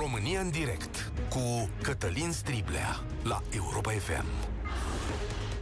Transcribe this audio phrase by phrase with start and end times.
[0.00, 4.26] România în direct cu Cătălin Striblea la Europa FM.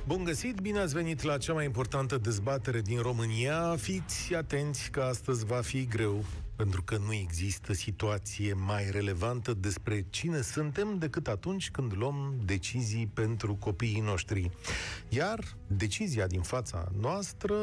[0.07, 3.77] Bun găsit, bine ați venit la cea mai importantă dezbatere din România.
[3.77, 6.25] Fiți atenți că astăzi va fi greu,
[6.57, 13.11] pentru că nu există situație mai relevantă despre cine suntem decât atunci când luăm decizii
[13.15, 14.51] pentru copiii noștri.
[15.09, 17.55] Iar decizia din fața noastră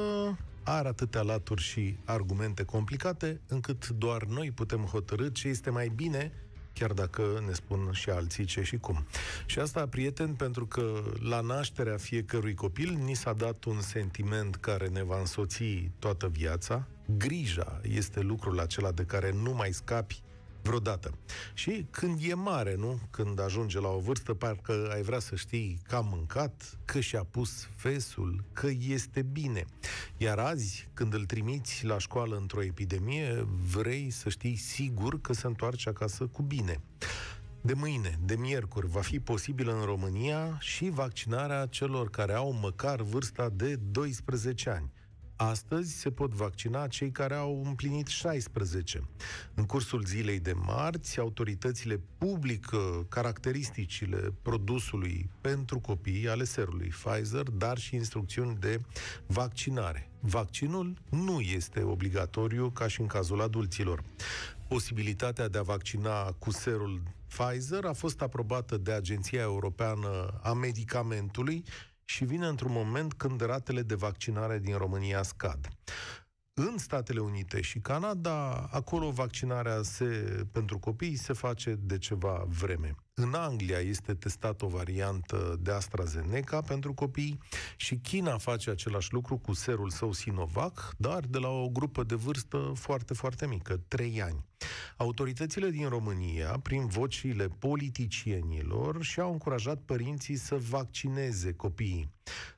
[0.64, 6.32] are atâtea laturi și argumente complicate, încât doar noi putem hotărâ ce este mai bine
[6.74, 9.06] chiar dacă ne spun și alții ce și cum.
[9.46, 14.88] Și asta, prieten, pentru că la nașterea fiecărui copil ni s-a dat un sentiment care
[14.88, 15.64] ne va însoți
[16.00, 16.88] toată viața.
[17.18, 20.23] Grija este lucrul acela de care nu mai scapi
[20.64, 21.18] vreodată.
[21.54, 23.00] Și când e mare, nu?
[23.10, 27.24] Când ajunge la o vârstă, parcă ai vrea să știi că a mâncat, că și-a
[27.24, 29.66] pus fesul, că este bine.
[30.18, 35.48] Iar azi, când îl trimiți la școală într-o epidemie, vrei să știi sigur că se
[35.48, 36.82] întoarce acasă cu bine.
[37.62, 43.02] De mâine, de miercuri, va fi posibilă în România și vaccinarea celor care au măcar
[43.02, 44.92] vârsta de 12 ani.
[45.36, 49.04] Astăzi se pot vaccina cei care au împlinit 16.
[49.54, 57.78] În cursul zilei de marți, autoritățile publică caracteristicile produsului pentru copii ale serului Pfizer, dar
[57.78, 58.80] și instrucțiuni de
[59.26, 60.10] vaccinare.
[60.20, 64.04] Vaccinul nu este obligatoriu ca și în cazul adulților.
[64.68, 71.64] Posibilitatea de a vaccina cu serul Pfizer a fost aprobată de Agenția Europeană a Medicamentului
[72.06, 75.68] și vine într-un moment când ratele de vaccinare din România scad.
[76.54, 80.06] În Statele Unite și Canada, acolo vaccinarea se,
[80.52, 82.96] pentru copii se face de ceva vreme.
[83.16, 87.40] În Anglia este testată o variantă de AstraZeneca pentru copii
[87.76, 92.16] și China face același lucru cu serul său Sinovac, dar de la o grupă de
[92.16, 94.46] vârstă foarte, foarte mică, 3 ani.
[94.98, 102.10] Autoritățile din România, prin vocile politicienilor, și-au încurajat părinții să vaccineze copiii.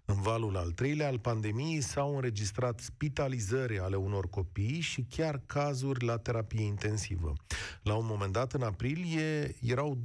[0.05, 6.05] În valul al treilea al pandemiei s-au înregistrat spitalizări ale unor copii și chiar cazuri
[6.05, 7.33] la terapie intensivă.
[7.81, 9.95] La un moment dat, în aprilie, erau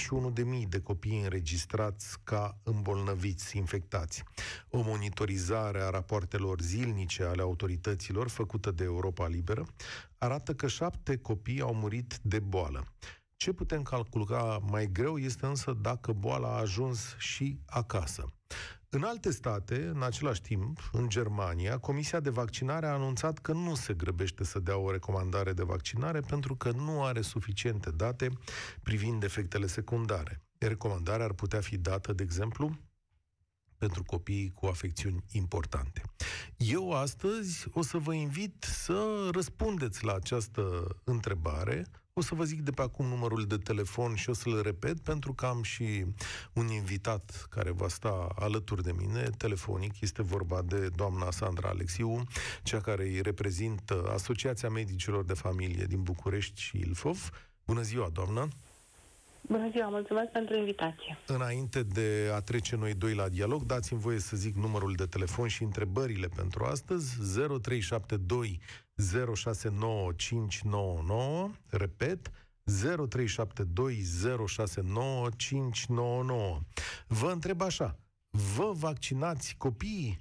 [0.00, 4.22] 21.000 de copii înregistrați ca îmbolnăviți, infectați.
[4.70, 9.66] O monitorizare a rapoartelor zilnice ale autorităților făcută de Europa Liberă
[10.18, 12.84] arată că șapte copii au murit de boală.
[13.36, 18.32] Ce putem calcula mai greu este însă dacă boala a ajuns și acasă.
[18.92, 23.74] În alte state, în același timp, în Germania, Comisia de Vaccinare a anunțat că nu
[23.74, 28.28] se grăbește să dea o recomandare de vaccinare pentru că nu are suficiente date
[28.82, 30.42] privind efectele secundare.
[30.58, 32.78] Recomandarea ar putea fi dată, de exemplu,
[33.78, 36.02] pentru copiii cu afecțiuni importante.
[36.56, 41.86] Eu astăzi o să vă invit să răspundeți la această întrebare.
[42.20, 45.32] O să vă zic de pe acum numărul de telefon și o să-l repet pentru
[45.32, 46.04] că am și
[46.52, 50.00] un invitat care va sta alături de mine, telefonic.
[50.00, 52.22] Este vorba de doamna Sandra Alexiu,
[52.62, 57.30] cea care îi reprezintă Asociația Medicilor de Familie din București și Ilfov.
[57.66, 58.48] Bună ziua, doamnă!
[59.50, 61.18] Bună ziua, mulțumesc pentru invitație.
[61.26, 65.48] Înainte de a trece noi doi la dialog, dați-mi voie să zic numărul de telefon
[65.48, 67.16] și întrebările pentru astăzi,
[67.60, 68.60] 0372
[69.34, 72.30] 069599, repet,
[73.08, 74.02] 0372
[74.46, 76.60] 069599.
[77.06, 77.98] Vă întreb așa,
[78.30, 80.18] vă vaccinați copiii?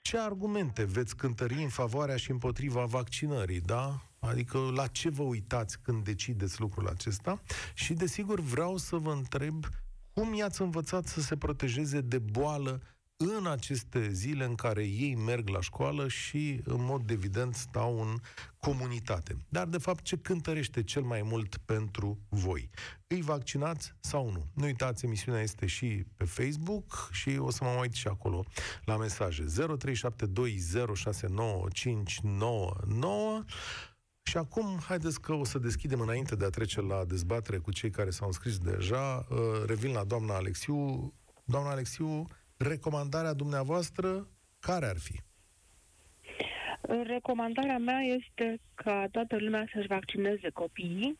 [0.00, 4.09] Ce argumente veți cântări în favoarea și împotriva vaccinării, da?
[4.20, 7.42] Adică la ce vă uitați când decideți lucrul acesta?
[7.74, 9.64] Și desigur vreau să vă întreb
[10.12, 12.82] cum i-ați învățat să se protejeze de boală
[13.16, 18.16] în aceste zile în care ei merg la școală și, în mod evident, stau în
[18.58, 19.36] comunitate.
[19.48, 22.70] Dar, de fapt, ce cântărește cel mai mult pentru voi?
[23.06, 24.46] Îi vaccinați sau nu?
[24.54, 28.44] Nu uitați, emisiunea este și pe Facebook și o să mă uit și acolo
[28.84, 29.44] la mesaje.
[29.44, 29.48] 0372069599
[34.22, 37.90] și acum, haideți că o să deschidem înainte de a trece la dezbatere cu cei
[37.90, 39.26] care s-au înscris deja.
[39.30, 41.12] Uh, revin la doamna Alexiu.
[41.44, 42.24] Doamna Alexiu,
[42.56, 44.28] recomandarea dumneavoastră
[44.60, 45.20] care ar fi?
[47.06, 51.18] Recomandarea mea este ca toată lumea să-și vaccineze copiii,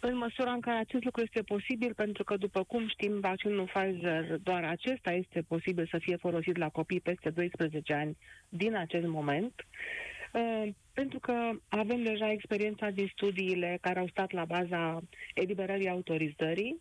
[0.00, 4.38] în măsura în care acest lucru este posibil, pentru că, după cum știm, vaccinul Pfizer,
[4.42, 8.16] doar acesta este posibil să fie folosit la copii peste 12 ani
[8.48, 9.52] din acest moment.
[9.56, 10.17] Uh,
[10.94, 15.02] pentru că avem deja experiența din studiile care au stat la baza
[15.34, 16.80] eliberării autorizării,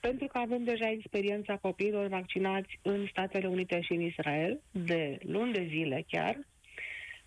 [0.00, 5.52] pentru că avem deja experiența copiilor vaccinați în Statele Unite și în Israel, de luni
[5.52, 6.38] de zile chiar,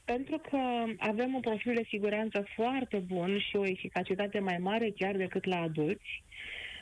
[0.06, 0.60] Pentru că
[0.98, 5.62] avem un profil de siguranță foarte bun și o eficacitate mai mare chiar decât la
[5.62, 6.24] adulți,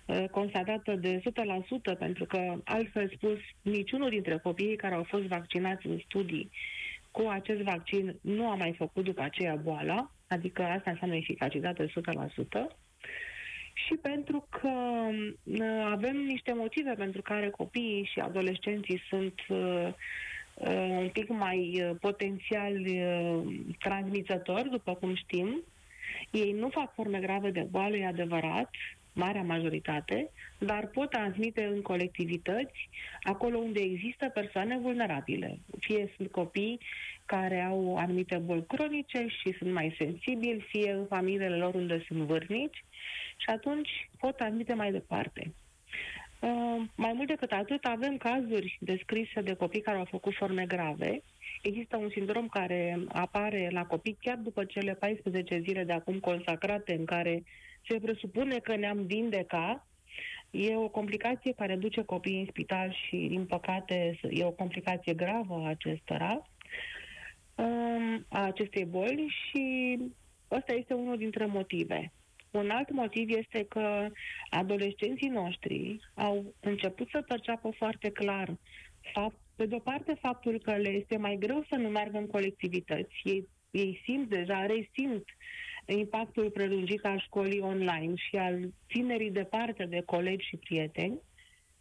[0.05, 5.87] uh, constatată de 100%, pentru că, altfel spus, niciunul dintre copiii care au fost vaccinați
[5.87, 6.49] în studii
[7.17, 11.91] cu acest vaccin nu a mai făcut după aceea boala, adică asta înseamnă eficacitate 100%,
[13.73, 14.71] și pentru că
[15.43, 19.87] uh, avem niște motive pentru care copiii și adolescenții sunt uh,
[20.53, 25.63] uh, un pic mai uh, potențial uh, transmițători, după cum știm.
[26.31, 28.69] Ei nu fac forme grave de boală, e adevărat,
[29.17, 32.89] marea majoritate, dar pot transmite în colectivități
[33.23, 35.59] acolo unde există persoane vulnerabile.
[35.79, 36.79] Fie sunt copii
[37.25, 42.19] care au anumite boli cronice și sunt mai sensibili, fie în familiile lor unde sunt
[42.19, 42.85] vârnici
[43.37, 45.53] și atunci pot transmite mai departe.
[46.39, 51.21] Uh, mai mult decât atât, avem cazuri descrise de copii care au făcut forme grave.
[51.61, 56.93] Există un sindrom care apare la copii chiar după cele 14 zile de acum consacrate
[56.93, 57.43] în care
[57.87, 59.87] se presupune că ne-am vindeca.
[60.51, 65.53] E o complicație care duce copiii în spital și, din păcate, e o complicație gravă
[65.53, 66.41] a acestora,
[67.55, 69.97] um, a acestei boli și
[70.51, 72.11] ăsta este unul dintre motive.
[72.51, 74.07] Un alt motiv este că
[74.49, 78.57] adolescenții noștri au început să perceapă foarte clar
[79.13, 83.15] fapt, pe de-o parte faptul că le este mai greu să nu meargă în colectivități.
[83.23, 85.25] Ei, ei simt deja, resimt
[85.93, 91.19] impactul prelungit al școlii online și al ținerii departe de colegi și prieteni.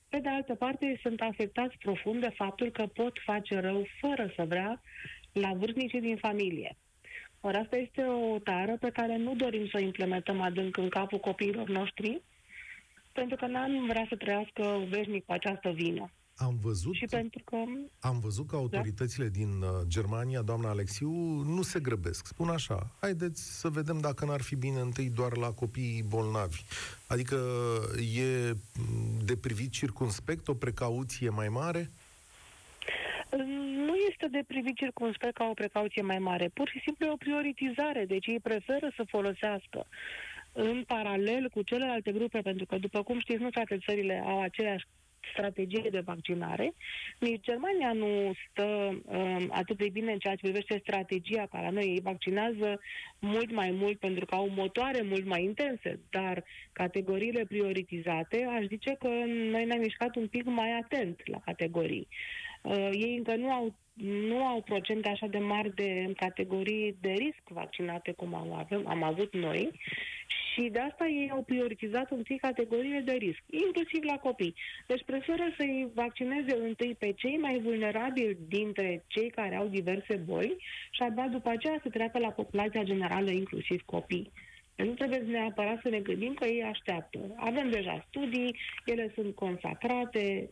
[0.09, 4.45] Pe de altă parte, sunt afectați profund de faptul că pot face rău fără să
[4.45, 4.83] vrea
[5.33, 6.77] la vârstnicii din familie.
[7.41, 11.19] Ori asta este o tară pe care nu dorim să o implementăm adânc în capul
[11.19, 12.23] copiilor noștri,
[13.13, 16.11] pentru că n-am vrea să trăiască veșnic cu această vină.
[16.39, 17.57] Am văzut, și pentru că,
[18.01, 19.31] am văzut că autoritățile da?
[19.31, 21.11] din uh, Germania, doamna Alexiu,
[21.43, 22.27] nu se grăbesc.
[22.27, 26.63] Spun așa, haideți să vedem dacă n-ar fi bine întâi doar la copiii bolnavi.
[27.07, 27.37] Adică
[28.17, 28.53] e
[29.25, 31.91] de privit circunspect o precauție mai mare?
[33.87, 36.51] Nu este de privit circunspect ca o precauție mai mare.
[36.55, 38.05] Pur și simplu e o prioritizare.
[38.05, 39.87] Deci ei preferă să folosească
[40.53, 44.87] în paralel cu celelalte grupe, pentru că, după cum știți, nu toate țările au aceeași
[45.33, 46.75] strategie de vaccinare.
[47.19, 51.71] Nici Germania nu stă um, atât de bine în ceea ce privește strategia ca la
[51.71, 51.85] noi.
[51.85, 52.81] Ei vaccinează
[53.19, 58.97] mult mai mult pentru că au motoare mult mai intense, dar categoriile prioritizate, aș zice
[58.99, 62.09] că noi ne-am mișcat un pic mai atent la categorii.
[62.63, 67.43] Uh, ei încă nu au nu au procente așa de mari de categorii de risc
[67.49, 69.71] vaccinate cum am, avem, am avut noi
[70.53, 74.55] și de asta ei au prioritizat un pic categoriile de risc, inclusiv la copii.
[74.87, 80.57] Deci preferă să-i vaccineze întâi pe cei mai vulnerabili dintre cei care au diverse boli
[80.91, 84.33] și abia după aceea să treacă la populația generală, inclusiv copii.
[84.77, 87.19] Nu trebuie neapărat să ne gândim că ei așteaptă.
[87.37, 90.49] Avem deja studii, ele sunt consacrate,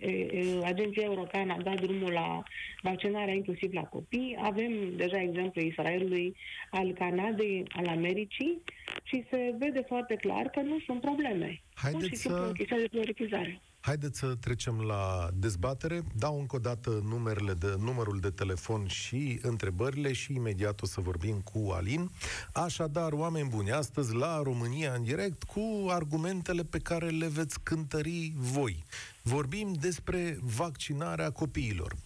[0.63, 2.43] Agenția Europeană a dat drumul la
[2.83, 6.37] vaccinarea inclusiv la copii, avem deja exemplu Israelului,
[6.71, 8.63] al Canadei, al Americii
[9.03, 11.61] și se vede foarte clar că nu sunt probleme.
[11.75, 12.53] Haideți să...
[12.57, 13.61] de prioritizare.
[13.85, 16.05] Haideți să trecem la dezbatere.
[16.15, 21.01] Dau încă o dată numerele de, numărul de telefon și întrebările și imediat o să
[21.01, 22.11] vorbim cu Alin.
[22.53, 28.33] Așadar, oameni buni, astăzi la România în direct cu argumentele pe care le veți cântări
[28.37, 28.85] voi.
[29.27, 31.97] Vorbim despre vaccinarea copiilor.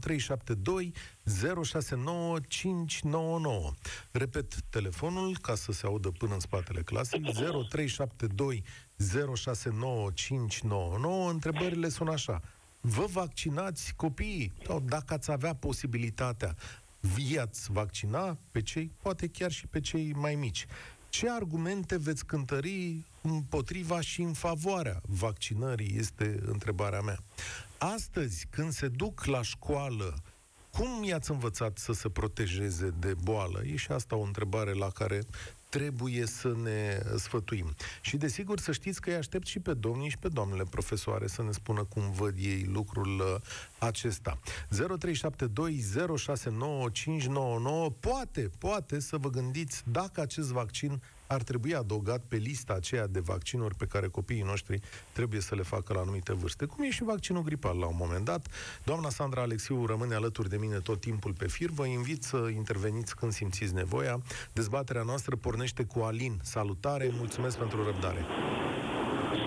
[0.00, 0.92] 0372
[1.62, 3.72] 069 599.
[4.10, 7.20] Repet telefonul ca să se audă până în spatele clasei.
[7.20, 8.64] 0372
[9.34, 11.30] 069599.
[11.30, 12.42] Întrebările sunt așa.
[12.80, 14.52] Vă vaccinați copiii?
[14.66, 16.56] Sau dacă ați avea posibilitatea,
[17.30, 20.66] i-ați vaccina pe cei, poate chiar și pe cei mai mici.
[21.10, 27.18] Ce argumente veți cântări împotriva și în favoarea vaccinării, este întrebarea mea.
[27.78, 30.22] Astăzi, când se duc la școală,
[30.70, 33.62] cum i-ați învățat să se protejeze de boală?
[33.64, 35.20] E și asta o întrebare la care
[35.70, 37.74] trebuie să ne sfătuim.
[38.00, 41.42] Și desigur să știți că îi aștept și pe domnii și pe doamnele profesoare să
[41.42, 43.34] ne spună cum văd ei lucrul uh,
[43.78, 44.38] acesta.
[44.68, 44.74] 0372069599
[48.00, 51.00] poate, poate să vă gândiți dacă acest vaccin
[51.32, 54.80] ar trebui adăugat pe lista aceea de vaccinuri pe care copiii noștri
[55.12, 56.64] trebuie să le facă la anumite vârste.
[56.64, 58.42] Cum e și vaccinul gripal la un moment dat.
[58.84, 61.70] Doamna Sandra Alexiu rămâne alături de mine tot timpul pe fir.
[61.70, 64.20] Vă invit să interveniți când simțiți nevoia.
[64.52, 66.38] Dezbaterea noastră pornește cu Alin.
[66.42, 68.26] Salutare, mulțumesc pentru răbdare.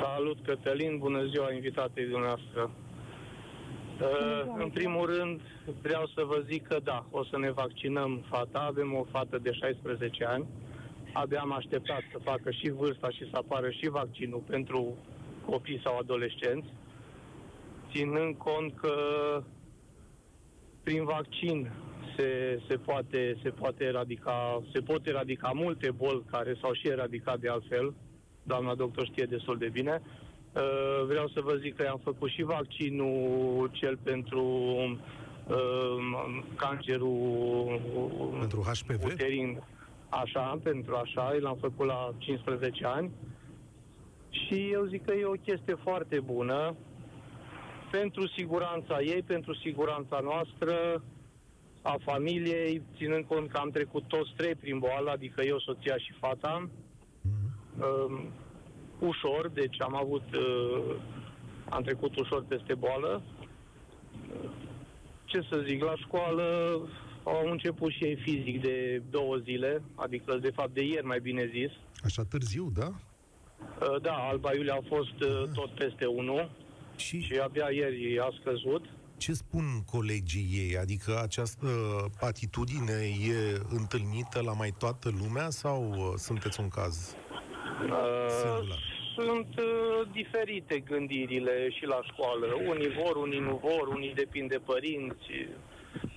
[0.02, 2.72] Salut, Cătălin, bună ziua invitatei dumneavoastră.
[4.02, 5.42] Uh, în primul rând,
[5.82, 8.60] vreau să vă zic că da, o să ne vaccinăm fata.
[8.60, 10.46] Avem o fată de 16 ani.
[11.14, 14.98] Abia am așteptat să facă și vârsta și să apară și vaccinul pentru
[15.46, 16.68] copii sau adolescenți,
[17.92, 18.96] ținând cont că
[20.84, 21.72] prin vaccin
[22.18, 27.40] se, se, poate, se, poate eradica, se pot eradica multe boli care s-au și eradicat
[27.40, 27.94] de altfel.
[28.44, 30.02] Doamna doctor știe destul de bine.
[30.54, 34.44] Uh, vreau să vă zic că am făcut și vaccinul cel pentru
[35.48, 37.82] uh, cancerul
[38.40, 39.04] pentru HPV?
[39.04, 39.64] uterin.
[40.22, 43.12] Așa, pentru așa, l-am făcut la 15 ani.
[44.30, 46.76] Și eu zic că e o chestie foarte bună
[47.92, 51.04] pentru siguranța ei, pentru siguranța noastră,
[51.82, 56.12] a familiei, ținând cont că am trecut toți trei prin boală, adică eu, soția și
[56.20, 57.80] fata, mm-hmm.
[57.80, 58.24] uh,
[59.00, 60.96] ușor, deci am avut, uh,
[61.70, 63.22] am trecut ușor peste boală.
[65.26, 66.80] Ce să zic, la școală
[67.24, 71.50] au început și ei fizic de două zile, adică de fapt de ieri mai bine
[71.54, 71.72] zis.
[72.04, 72.92] Așa târziu, da?
[73.82, 76.50] Uh, da, Alba Iulia a fost uh, tot peste 1
[76.96, 77.22] și...
[77.22, 78.86] și abia ieri a scăzut.
[79.18, 80.78] Ce spun colegii ei?
[80.78, 81.68] Adică această
[82.20, 83.00] atitudine
[83.30, 87.16] e întâlnită la mai toată lumea sau uh, sunteți un caz
[87.86, 88.76] uh,
[89.16, 92.48] Sunt uh, diferite gândirile și la școală.
[92.68, 95.32] Unii vor, unii nu vor, unii depind de părinți.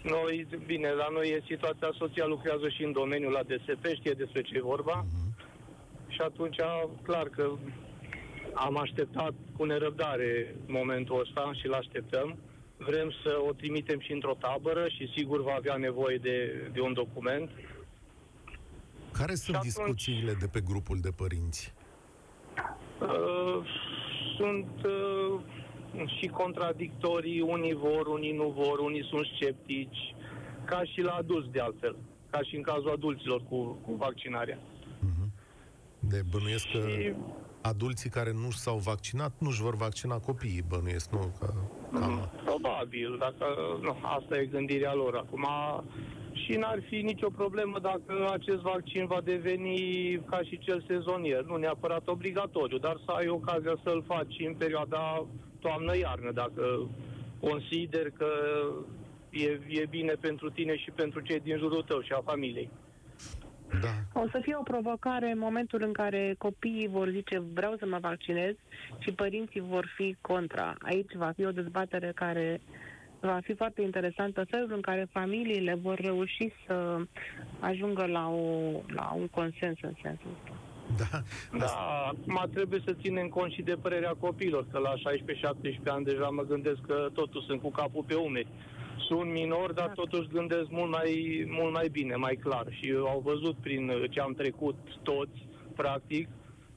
[0.09, 4.43] Noi, bine, la noi e situația soția lucrează și în domeniul la DSP, știe despre
[4.43, 5.05] ce e vorba.
[5.05, 5.27] Uh-huh.
[6.09, 6.57] Și atunci,
[7.03, 7.51] clar că
[8.55, 12.39] am așteptat cu nerăbdare momentul ăsta și l-așteptăm.
[12.77, 16.93] Vrem să o trimitem și într-o tabără și sigur va avea nevoie de, de un
[16.93, 17.51] document.
[19.13, 21.75] Care sunt atunci, discuțiile de pe grupul de părinți?
[23.01, 23.61] Uh,
[24.37, 25.41] sunt uh,
[26.19, 30.15] și contradictorii, unii vor, unii nu vor, unii sunt sceptici,
[30.65, 31.97] ca și la adulți de altfel,
[32.31, 34.59] ca și în cazul adulților cu, cu vaccinarea.
[34.59, 35.29] Uh-huh.
[35.99, 37.15] De bănuiesc că și
[37.61, 41.35] adulții care nu s-au vaccinat nu-și vor vaccina copiii, bănuiesc, nu?
[41.39, 41.55] Că,
[41.93, 42.07] ca...
[42.07, 43.47] Mm, probabil, dacă,
[43.83, 45.15] nu, asta e gândirea lor.
[45.15, 45.47] Acum,
[46.33, 49.79] și n-ar fi nicio problemă dacă acest vaccin va deveni
[50.31, 55.27] ca și cel sezonier, nu neapărat obligatoriu, dar să ai ocazia să-l faci în perioada
[55.67, 56.65] toamnă-iarnă, dacă
[57.41, 58.31] consider că
[59.31, 62.69] e, e bine pentru tine și pentru cei din jurul tău și a familiei.
[63.81, 64.21] Da.
[64.21, 67.99] O să fie o provocare în momentul în care copiii vor zice vreau să mă
[68.01, 68.55] vaccinez
[68.99, 70.75] și părinții vor fi contra.
[70.79, 72.61] Aici va fi o dezbatere care
[73.21, 76.97] va fi foarte interesantă, felul în care familiile vor reuși să
[77.61, 80.66] ajungă la, o, la un consens în sensul ăsta.
[80.97, 81.23] Da.
[81.59, 81.67] Da,
[82.07, 84.97] acum trebuie să ținem cont și de părerea copiilor, că la 16-17
[85.85, 88.49] ani deja mă gândesc că totul sunt cu capul pe umeri
[89.09, 92.67] sunt minori, dar totuși gândesc mult mai, mult mai bine, mai clar.
[92.71, 96.29] Și au văzut prin ce am trecut toți, practic,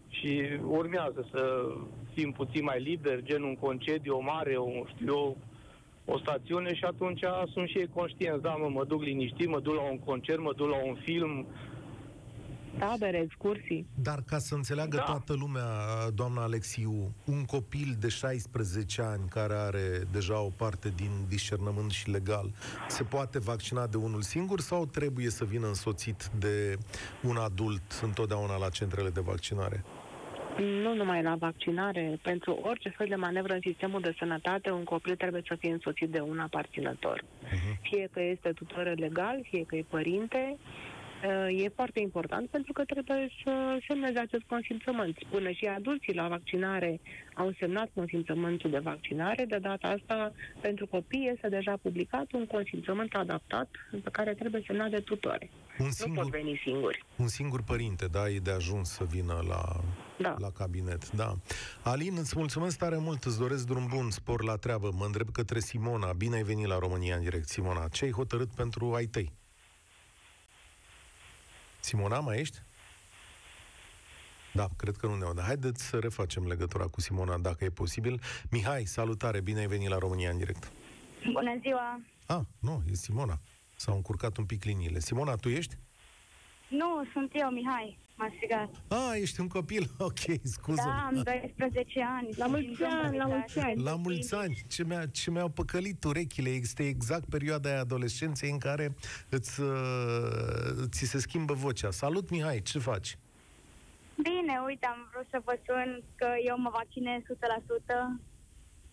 [0.09, 1.65] și urmează să
[2.13, 5.37] fim puțin mai liberi, gen un concediu, o mare, o, știu eu,
[6.05, 7.23] o stațiune și atunci
[7.53, 10.53] sunt și ei conștienți, da, mă, mă duc liniștit, mă duc la un concert, mă
[10.55, 11.45] duc la un film,
[12.77, 13.85] tabere, excursii.
[14.03, 15.03] Dar ca să înțeleagă da.
[15.03, 15.63] toată lumea,
[16.13, 22.09] doamna Alexiu, un copil de 16 ani care are deja o parte din discernământ și
[22.09, 22.51] legal,
[22.87, 26.77] se poate vaccina de unul singur sau trebuie să vină însoțit de
[27.21, 29.83] un adult întotdeauna la centrele de vaccinare?
[30.83, 35.15] Nu numai la vaccinare, pentru orice fel de manevră în sistemul de sănătate, un copil
[35.15, 37.23] trebuie să fie însoțit de un aparținător.
[37.23, 37.79] Uh-huh.
[37.81, 40.57] Fie că este tutor legal, fie că e părinte,
[41.49, 45.17] e foarte important pentru că trebuie să semneze acest consimțământ.
[45.29, 46.99] Până și adulții la vaccinare
[47.33, 49.45] au semnat consimțământul de vaccinare.
[49.45, 53.69] De data asta, pentru copii este deja publicat un consimțământ adaptat
[54.03, 55.49] pe care trebuie semnat de tutore.
[55.79, 57.05] Un singur, nu pot veni singuri.
[57.15, 59.83] Un singur părinte, da, e de ajuns să vină la,
[60.17, 60.35] da.
[60.39, 61.11] la cabinet.
[61.11, 61.33] Da.
[61.83, 64.89] Alin, îți mulțumesc tare mult, îți doresc drum bun, spor la treabă.
[64.93, 66.13] Mă întreb către Simona.
[66.13, 67.87] Bine ai venit la România în direct, Simona.
[67.87, 69.38] Ce ai hotărât pentru ai tăi?
[71.79, 72.57] Simona, mai ești?
[74.53, 75.41] Da, cred că nu ne audă.
[75.41, 78.21] Haideți să refacem legătura cu Simona, dacă e posibil.
[78.51, 80.71] Mihai, salutare, bine ai venit la România în direct.
[81.31, 82.01] Bună ziua!
[82.25, 83.39] Ah, nu, e Simona.
[83.75, 84.99] S-au încurcat un pic liniile.
[84.99, 85.75] Simona, tu ești?
[86.67, 87.97] Nu, sunt eu, Mihai.
[88.19, 88.69] M-a strigat.
[88.87, 89.83] Ah, ești un copil?
[90.09, 92.29] Ok, scuză Da, am 12 ani.
[92.37, 93.81] La mulți ani, la mulți ani.
[93.81, 94.61] La mulți ani.
[94.67, 98.95] Ce, mi-a, ce mi-au păcălit urechile este exact perioada aia adolescenței în care
[99.29, 101.91] îți, uh, ți se schimbă vocea.
[101.91, 103.17] Salut, Mihai, ce faci?
[104.15, 108.19] Bine, uite, am vrut să vă spun că eu mă vaccinez 100%.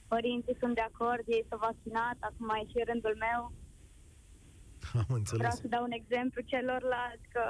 [0.09, 3.42] părinții sunt de acord, ei s-au vaccinat, acum e și rândul meu.
[4.95, 5.54] Am Vreau înțeles.
[5.54, 7.45] să dau un exemplu celorlalți că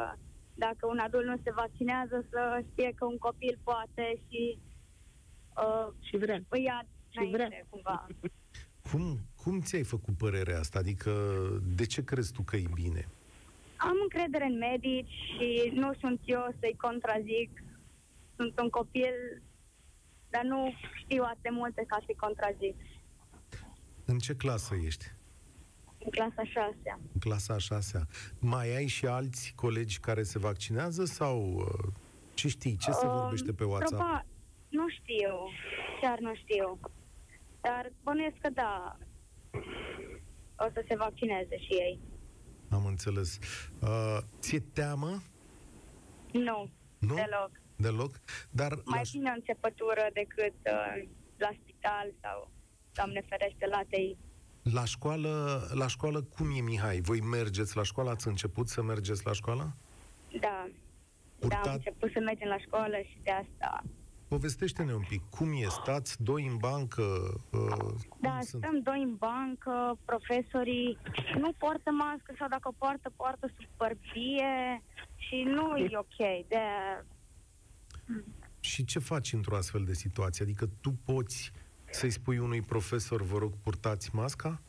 [0.57, 4.59] dacă un adult nu se vaccinează, să știe că un copil poate și
[5.57, 6.41] uh, Și vrea.
[6.49, 7.67] îi ia Și înainte, vrea.
[7.69, 8.07] cumva.
[8.91, 10.79] Cum, cum ți-ai făcut părerea asta?
[10.79, 11.11] Adică,
[11.77, 13.09] de ce crezi tu că e bine?
[13.77, 17.63] Am încredere în medici și nu sunt eu să-i contrazic.
[18.37, 19.43] Sunt un copil,
[20.31, 20.73] dar nu
[21.03, 22.77] știu atât de multe ca să-i contrazic.
[24.05, 25.05] În ce clasă ești?
[26.07, 26.77] În clasa 6
[27.13, 28.07] În clasa a șasea.
[28.39, 31.93] Mai ai și alți colegi care se vaccinează sau uh,
[32.35, 32.77] ce știi?
[32.77, 33.91] Ce se Um, vorbește pe WhatsApp?
[34.03, 34.27] Proba,
[34.69, 35.35] nu știu,
[36.01, 36.81] chiar nu știu.
[37.61, 38.97] Dar bănuiesc că da,
[40.59, 42.01] o să se vaccineze și ei.
[42.71, 43.39] Am înțeles.
[43.83, 45.23] Uh, ți-e teamă?
[46.33, 47.15] Nu, Nu?
[47.15, 47.51] deloc.
[47.77, 48.21] Deloc?
[48.51, 52.51] Dar Mai la, bine o înțepătură decât uh, la spital sau,
[52.93, 54.17] Doamne ferește, la TI.
[54.73, 57.01] La, școală, la școală cum e, Mihai?
[57.01, 58.11] Voi mergeți la școală?
[58.11, 59.77] Ați început să mergeți la școală?
[60.41, 60.69] Da.
[61.39, 63.83] Purtat- Da, am început să mergem la școală și de asta.
[64.29, 65.23] Povestește-ne un pic.
[65.31, 65.67] Cum e?
[65.69, 67.03] Stați doi în bancă?
[67.51, 67.61] Uh,
[68.21, 68.63] Da, cum sunt?
[68.63, 70.99] stăm doi în bancă, profesorii
[71.39, 74.83] nu poartă mască sau dacă poartă, poartă superbie
[75.17, 76.47] și nu e ok.
[76.49, 76.59] De
[78.61, 80.45] Și ce faci într-o astfel de situație?
[80.45, 81.53] Adică tu poți
[81.91, 84.61] să-i spui unui profesor, vă rog, purtați masca?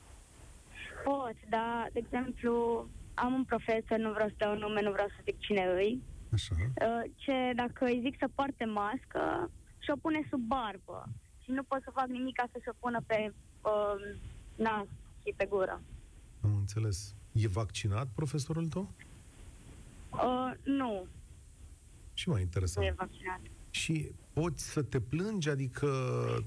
[1.03, 5.15] pot, da, de exemplu, am un profesor, nu vreau să dau nume, nu vreau să
[5.23, 6.01] zic cine îi,
[6.33, 6.55] Așa.
[6.59, 11.09] uh, ce dacă îi zic să poarte mască, și-o pune sub barbă.
[11.43, 14.17] Și nu pot să fac nimic ca să și-o pună pe uh,
[14.55, 14.85] nas
[15.25, 15.81] și pe gură.
[16.43, 17.15] Am înțeles.
[17.31, 18.91] E vaccinat profesorul tău?
[20.11, 21.07] Uh, nu,
[22.13, 22.85] Și mai nu interesant.
[22.87, 23.39] e vaccinat.
[23.69, 25.49] Și poți să te plângi?
[25.49, 25.87] Adică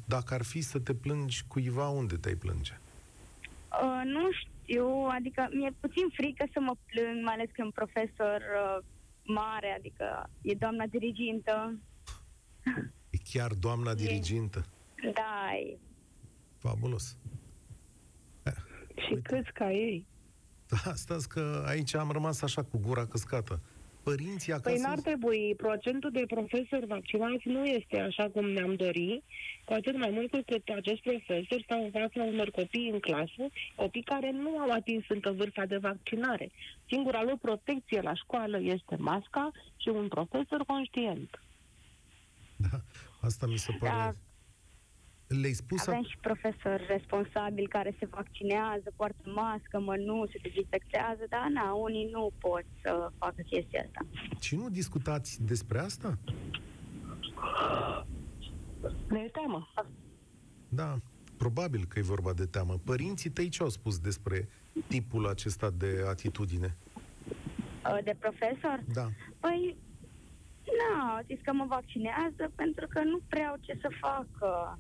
[0.07, 2.81] dacă ar fi să te plângi cuiva, unde te-ai plânge?
[3.83, 4.87] Uh, nu știu,
[5.19, 8.85] adică mi-e puțin frică să mă plâng, mai ales că e un profesor uh,
[9.25, 11.79] mare, adică e doamna dirigintă.
[13.11, 14.67] E chiar doamna dirigintă.
[15.15, 15.79] Da, e
[16.59, 17.17] Fabulos.
[18.95, 20.07] Și câți ca ei.
[20.69, 23.61] Da, stați că aici am rămas așa cu gura căscată.
[24.11, 24.69] Părinții acasă...
[24.71, 25.55] Păi n-ar trebui.
[25.57, 29.23] Procentul de profesori vaccinați nu este așa cum ne-am dori,
[29.65, 33.45] cu atât mai mult cu cât acest profesor stau în fața unor copii în clasă,
[33.75, 36.51] copii care nu au atins încă vârsta de vaccinare.
[36.89, 41.43] Singura lor protecție la școală este masca și un profesor conștient.
[42.57, 42.79] Da,
[43.21, 43.93] asta mi se pare...
[43.93, 44.15] Da.
[45.39, 51.49] Le-ai spus Avem și profesori responsabili care se vaccinează, poartă mască, mănuși, se dezinfectează, dar
[51.53, 54.01] na, unii nu pot să facă chestia asta.
[54.41, 56.19] și nu discutați despre asta?
[59.09, 59.73] Ne teamă.
[60.69, 60.99] Da,
[61.37, 62.81] probabil că e vorba de teamă.
[62.85, 64.49] Părinții tăi ce au spus despre
[64.87, 66.77] tipul acesta de atitudine?
[67.27, 68.85] Uh, De profesor?
[68.93, 69.09] Da.
[69.41, 69.77] Păi,
[70.65, 74.79] nu, zis că mă vaccinează pentru că nu prea au ce să facă.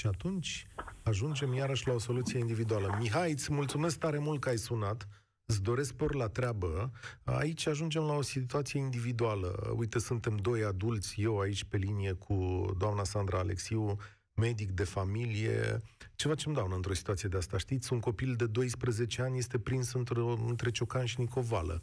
[0.00, 0.66] Și atunci
[1.02, 2.96] ajungem iarăși la o soluție individuală.
[2.98, 5.08] Mihai, îți mulțumesc tare mult că ai sunat.
[5.44, 6.90] Îți doresc spor la treabă.
[7.24, 9.74] Aici ajungem la o situație individuală.
[9.76, 13.96] Uite, suntem doi adulți, eu aici pe linie cu doamna Sandra Alexiu,
[14.34, 15.82] medic de familie.
[16.14, 17.58] Ce facem, doamnă, într-o situație de asta?
[17.58, 21.82] Știți, un copil de 12 ani este prins într-o, între Ciocan și Nicovală.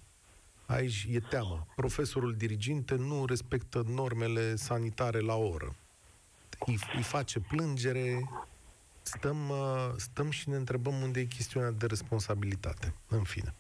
[0.66, 1.66] Aici e teamă.
[1.76, 5.76] Profesorul diriginte nu respectă normele sanitare la oră.
[6.65, 8.30] Îi, îi face plângere,
[9.02, 12.93] stăm, uh, stăm și ne întrebăm unde e chestiunea de responsabilitate.
[13.08, 13.54] În fine.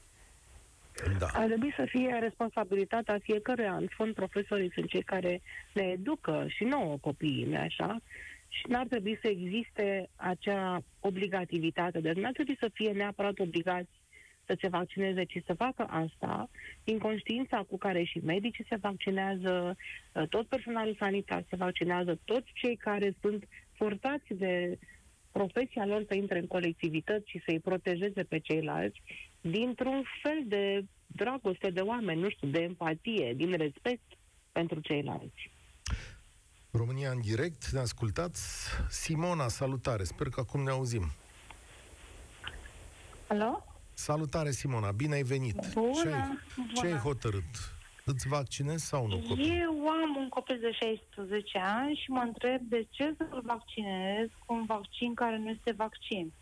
[1.19, 1.27] Da.
[1.33, 3.75] Ar trebui să fie responsabilitatea fiecăruia.
[3.75, 5.41] În fond, profesorii sunt cei care
[5.73, 8.01] ne educă și nouă copiii, nu așa?
[8.47, 11.99] Și n-ar trebui să existe acea obligativitate.
[11.99, 13.89] Deci n-ar trebui să fie neapărat obligați
[14.47, 16.49] să se vaccineze, ci să facă asta
[16.83, 19.75] din conștiința cu care și medicii se vaccinează,
[20.29, 24.77] tot personalul sanitar se vaccinează, toți cei care sunt forțați de
[25.31, 29.01] profesia lor să intre în colectivități și să-i protejeze pe ceilalți,
[29.41, 34.03] dintr-un fel de dragoste de oameni, nu știu, de empatie, din respect
[34.51, 35.51] pentru ceilalți.
[36.71, 38.69] România în direct, ne ascultați.
[38.89, 41.03] Simona, salutare, sper că acum ne auzim.
[43.27, 43.63] Alo?
[44.07, 45.55] Salutare, Simona, bine ai venit.
[45.73, 46.37] Bună, ce, ai,
[46.73, 47.01] ce ai bună.
[47.01, 47.75] hotărât?
[48.05, 49.51] Îți vaccinezi sau nu copil?
[49.59, 54.53] Eu am un copil de 16 ani și mă întreb de ce să-l vaccinez cu
[54.53, 56.33] un vaccin care nu este vaccin.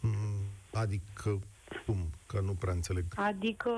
[0.00, 1.40] Mm, Adică,
[1.86, 1.96] cum?
[2.26, 3.04] Că nu prea înțeleg.
[3.14, 3.70] Adică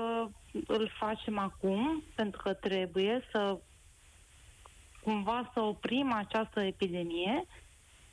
[0.67, 3.59] îl facem acum pentru că trebuie să
[5.03, 7.45] cumva să oprim această epidemie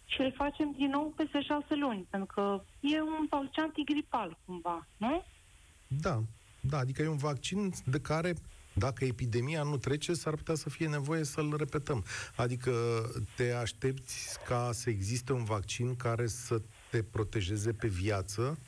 [0.07, 4.87] și îl facem din nou peste șase luni, pentru că e un vaccin antigripal, cumva,
[4.97, 5.25] nu?
[5.87, 6.23] Da,
[6.61, 8.35] da, adică e un vaccin de care
[8.79, 12.05] dacă epidemia nu trece, s-ar putea să fie nevoie să-l repetăm.
[12.37, 12.73] Adică
[13.37, 18.59] te aștepți ca să existe un vaccin care să te protejeze pe viață?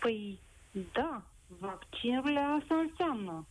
[0.00, 0.38] Păi,
[0.92, 3.46] da, vaccinurile asta înseamnă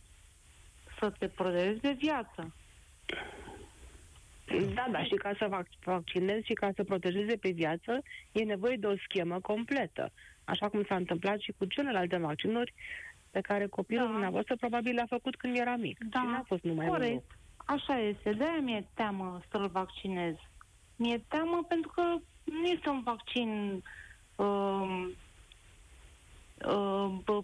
[0.98, 2.54] să te protejezi de viață.
[4.74, 8.76] Da, da, și ca să vac- vaccinezi și ca să protejeze pe viață, e nevoie
[8.76, 10.12] de o schemă completă.
[10.44, 12.74] Așa cum s-a întâmplat și cu celelalte vaccinuri
[13.30, 14.10] pe care copilul Da.
[14.10, 15.98] dumneavoastră probabil le-a făcut când era mic.
[16.04, 16.98] Da, și n-a fost numai unul.
[16.98, 17.24] corect.
[17.56, 18.32] Așa este.
[18.32, 20.34] De-aia mi-e teamă să-l vaccinez.
[20.96, 22.02] Mi-e teamă pentru că
[22.44, 23.82] nu este un vaccin
[24.36, 25.04] um,
[26.66, 27.40] uh, bă,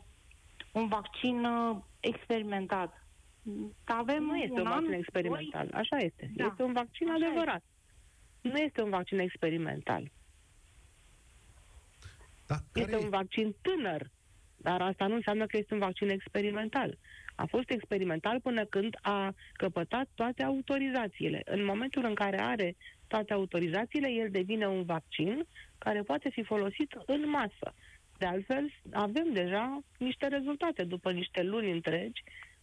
[0.72, 3.01] un vaccin uh, experimentat.
[3.85, 6.31] Avem Nu este un an, vaccin experimental, așa este.
[6.35, 6.46] Da.
[6.46, 7.62] Este un vaccin Așa adevărat.
[8.40, 10.11] Nu este un vaccin experimental.
[12.46, 13.05] Da, care Este e?
[13.05, 14.11] un vaccin tânăr,
[14.57, 16.98] dar asta nu înseamnă că este un vaccin experimental.
[17.35, 21.42] A fost experimental până când a căpătat toate autorizațiile.
[21.44, 22.76] În momentul în care are
[23.07, 25.46] toate autorizațiile, el devine un vaccin
[25.78, 27.74] care poate fi folosit în masă.
[28.18, 32.22] De altfel, avem deja niște rezultate după niște luni întregi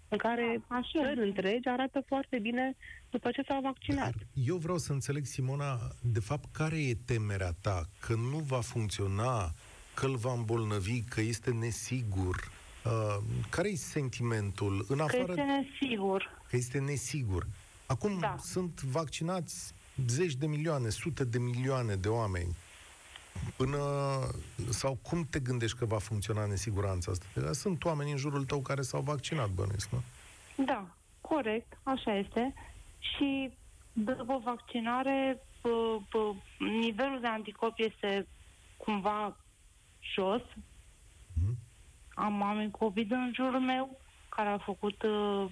[0.09, 1.23] în care Da, așa țări este.
[1.23, 2.75] întregi arată foarte bine
[3.09, 4.03] după ce s-au vaccinat.
[4.15, 7.89] Dar eu vreau să înțeleg, Simona, de fapt, care e temerea ta?
[7.99, 9.53] Că nu va funcționa,
[9.93, 12.51] că îl va îmbolnăvi, că este nesigur?
[12.85, 13.17] Uh,
[13.49, 14.85] care e sentimentul?
[14.87, 16.41] În Că afară este nesigur.
[16.49, 17.47] că este nesigur.
[17.85, 18.35] Acum Da.
[18.39, 19.73] sunt vaccinați
[20.07, 22.55] zeci de milioane, sute de milioane de oameni.
[23.55, 23.77] Până...
[24.69, 27.53] Sau cum te gândești că va funcționa nesiguranța asta?
[27.53, 30.01] Sunt oameni în jurul tău care s-au vaccinat, bănuiesc, nu?
[30.65, 30.87] Da,
[31.21, 32.53] corect, așa este.
[32.99, 33.51] Și
[33.93, 38.27] după vaccinare, p- p- nivelul de anticorpi este
[38.77, 39.37] cumva
[40.13, 40.41] jos.
[41.41, 41.57] Mhm.
[42.13, 45.45] Am oameni COVID în jurul meu care au făcut uh,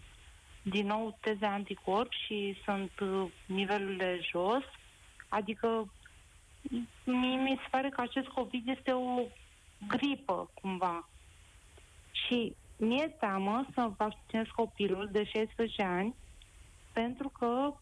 [0.62, 4.64] din nou teze anticorp și sunt uh, nivelurile jos.
[5.30, 5.92] Adică
[7.04, 9.22] mie mi se pare că acest COVID este o
[9.88, 11.10] gripă cumva.
[12.12, 16.16] Și mi-e teamă să vaccinez copilul de 16 ani
[16.94, 17.74] pentru că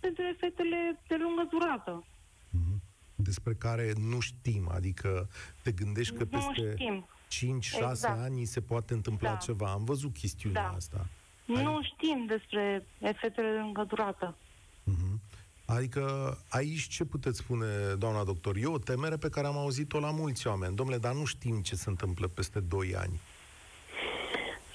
[0.00, 2.04] pentru efectele de lungă durată.
[2.50, 2.82] Mhm.
[3.14, 5.28] Despre care nu știm, adică
[5.62, 7.06] te gândești că nu peste știm.
[7.28, 8.20] 5-6 Exact.
[8.20, 9.36] ani se poate întâmpla Da.
[9.36, 9.70] ceva.
[9.70, 10.68] Am văzut chestiunea Da.
[10.68, 11.06] asta.
[11.44, 14.36] Nu știm despre efectele de lungă durată.
[14.84, 15.20] Mhm.
[15.70, 17.66] Adică aici ce puteți spune,
[17.98, 18.56] doamna doctor?
[18.56, 20.76] E o temere pe care am auzit-o la mulți oameni.
[20.76, 23.20] Domnule, dar nu știm ce se întâmplă peste 2 ani.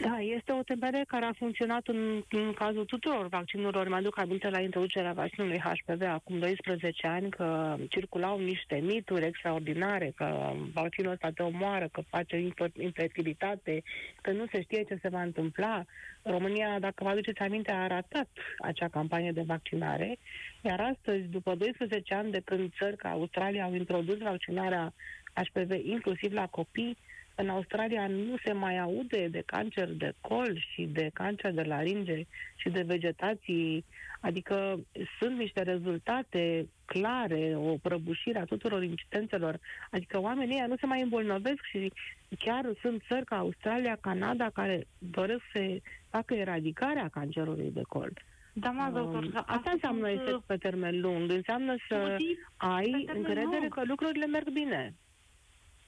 [0.04, 3.88] Da, este o temere care a funcționat în, în cazul tuturor vaccinurilor.
[3.88, 10.54] Mă-aduc aminte la introducerea vaccinului HPV acum 12 ani că circulau niște mituri extraordinare, că
[10.74, 13.84] vaccinul ăsta te omoară, că face infer- infertilitate,
[14.22, 15.86] că nu se știe ce se va întâmpla.
[16.22, 20.18] România, dacă vă aduceți aminte, a ratat acea campanie de vaccinare,
[20.62, 24.94] iar astăzi, după 12 ani de când țări ca Australia au introdus vaccinarea
[25.34, 26.98] HPV inclusiv la copii,
[27.36, 32.24] în Australia nu se mai aude de cancer de col și de cancer de laringe
[32.56, 33.86] și de vegetații,
[34.20, 34.80] adică
[35.20, 39.60] sunt niște rezultate clare, o prăbușire a tuturor incidențelor,
[39.92, 41.92] adică oamenii ăia nu se mai îmbolnăvesc și
[42.40, 45.78] chiar sunt țări ca Australia, Canada, care doresc să
[46.10, 48.12] facă eradicarea cancerului de col.
[48.54, 52.84] Doamna doctor, Um, că Asta înseamnă sunt, efect pe termen lung, înseamnă să studii ai
[52.84, 53.74] pe termen încredere lung.
[53.74, 54.94] că lucrurile merg bine.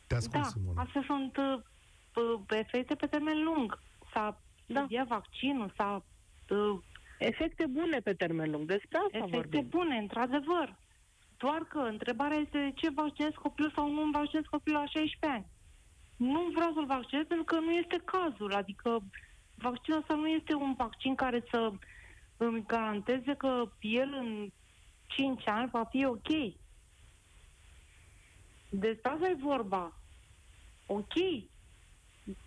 [0.07, 0.81] Te ascult, Da, Simona.
[0.81, 1.61] astea sunt uh,
[2.11, 3.79] p- efecte pe termen lung.
[4.13, 4.79] S-a Da.
[4.79, 6.05] studiat vaccinul, s-a
[6.49, 6.79] uh,
[7.19, 9.67] Efecte bune pe termen lung, despre asta efecte vorbim.
[9.69, 10.75] bune, într-adevăr.
[11.37, 15.45] Doar că întrebarea este de ce vaccinez copilul sau nu vaccinez copilul la 16 ani.
[16.17, 18.53] Nu vreau să-l vaccinez pentru că nu este cazul.
[18.53, 19.03] Adică
[19.57, 21.71] vaccinul ăsta nu este un vaccin care să
[22.37, 24.49] îmi garanteze că el în
[25.07, 26.27] 5 ani va fi ok.
[28.79, 29.93] Despre asta e vorba.
[30.85, 31.13] Ok.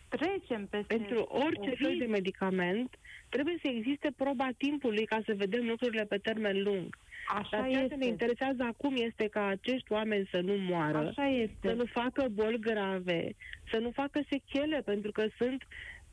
[0.08, 0.96] Trecem peste...
[0.96, 1.76] Pentru orice COVID.
[1.78, 6.96] fel de medicament, trebuie să existe proba timpului ca să vedem lucrurile pe termen lung.
[7.28, 8.06] Așa Dar ceea ce ne este.
[8.06, 11.68] interesează acum este ca acești oameni să nu moară, Așa este.
[11.68, 13.34] să nu facă boli grave,
[13.70, 15.66] să nu facă sechele, pentru că sunt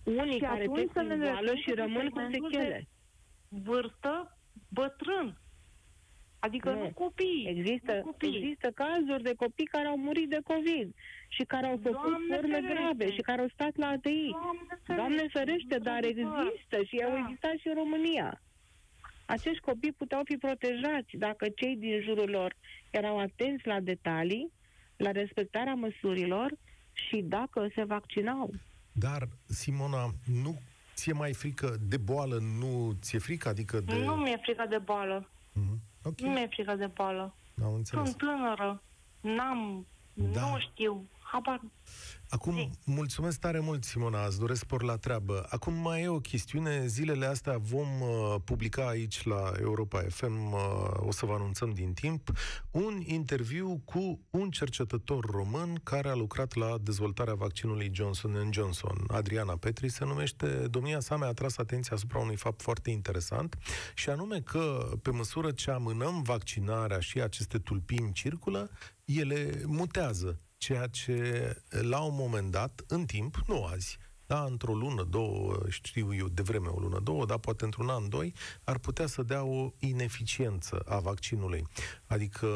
[0.04, 2.49] unii Și care atunci trec să prin ne boală lăsăm și cu rămân cu segmentul
[2.51, 2.88] de- sechele.
[3.49, 4.38] Vârstă
[4.69, 5.38] bătrân.
[6.45, 6.91] Adică nu, Nu.
[7.03, 7.45] copii.
[7.55, 8.36] Există, nu copii.
[8.38, 10.88] există cazuri de copii care au murit de COVID
[11.27, 12.73] și care au făcut Doamne forme ferește!
[12.73, 14.29] grave și care au stat la ATI.
[14.31, 16.45] Doamne ferește, Doamne ferește, dar într-adevăr.
[16.53, 17.19] există și au Da.
[17.23, 18.41] existat și în România.
[19.25, 22.55] acești copii puteau fi protejați dacă cei din jurul lor
[22.91, 24.51] erau atenți la detalii,
[24.97, 26.51] la respectarea măsurilor
[26.93, 28.49] și dacă se vaccinau.
[28.91, 30.10] Dar, Simona,
[30.43, 30.60] nu
[30.95, 32.38] ți-e mai frică de boală?
[32.60, 33.47] Nu ți-e frică?
[33.49, 33.95] Adică de...
[33.95, 35.29] Nu mi-e frică de boală.
[35.29, 35.79] Mm-hmm.
[36.06, 36.28] Okay.
[36.28, 37.36] Nu mi-e frică de boală.
[37.63, 38.06] Am înțeles.
[38.06, 38.82] Sunt tânără.
[39.22, 39.88] N-am...
[40.13, 40.50] Da.
[40.50, 41.10] Nu știu.
[41.36, 41.62] Habar...
[42.30, 42.69] Acum, Zi.
[42.86, 45.45] mulțumesc tare mult, Simona, îți doresc spor la treabă.
[45.50, 50.60] Acum mai e o chestiune, zilele astea vom uh, publica aici la Europa FM, uh,
[50.95, 52.32] o să vă anunțăm din timp,
[52.71, 58.98] un interviu cu un cercetător român care a lucrat la dezvoltarea vaccinului Johnson Johnson.
[59.08, 63.58] Adriana Petri se numește, domnia sa mi-a atras atenția asupra unui fapt foarte interesant,
[63.95, 68.69] și anume că pe măsură ce amânăm vaccinarea și aceste tulpini circulă,
[69.06, 71.17] ele mutează ceea ce
[71.69, 73.97] la un moment dat, în timp, nu azi,
[74.28, 78.10] da, într-o lună, două, știu eu, de vreme o lună, două, dar poate într-un an,
[78.10, 81.63] doi, ar putea să dea o ineficiență a vaccinului.
[82.08, 82.47] Adică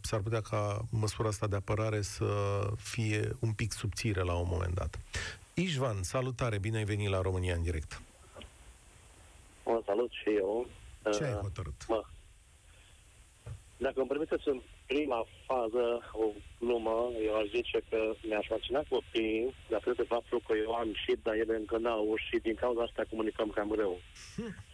[0.00, 2.26] s-ar putea ca măsura asta de apărare să
[2.76, 4.98] fie un pic subțire la un moment dat.
[5.54, 8.02] Ișvan, salutare, bine ai venit la România în direct.
[9.64, 10.66] Mă salut și eu.
[11.12, 11.86] Ce ai Uh, hotărât?
[11.88, 12.02] Mă,
[13.76, 14.60] dacă îmi permiteți în
[14.92, 15.84] prima fază
[16.22, 16.26] o
[16.60, 16.96] glumă,
[17.26, 17.98] eu aș zice că
[18.28, 22.36] mi-aș vaccina copiii, datorită de faptul că eu am și, dar ele încă n-au și
[22.46, 23.94] din cauza asta comunicăm cam rău.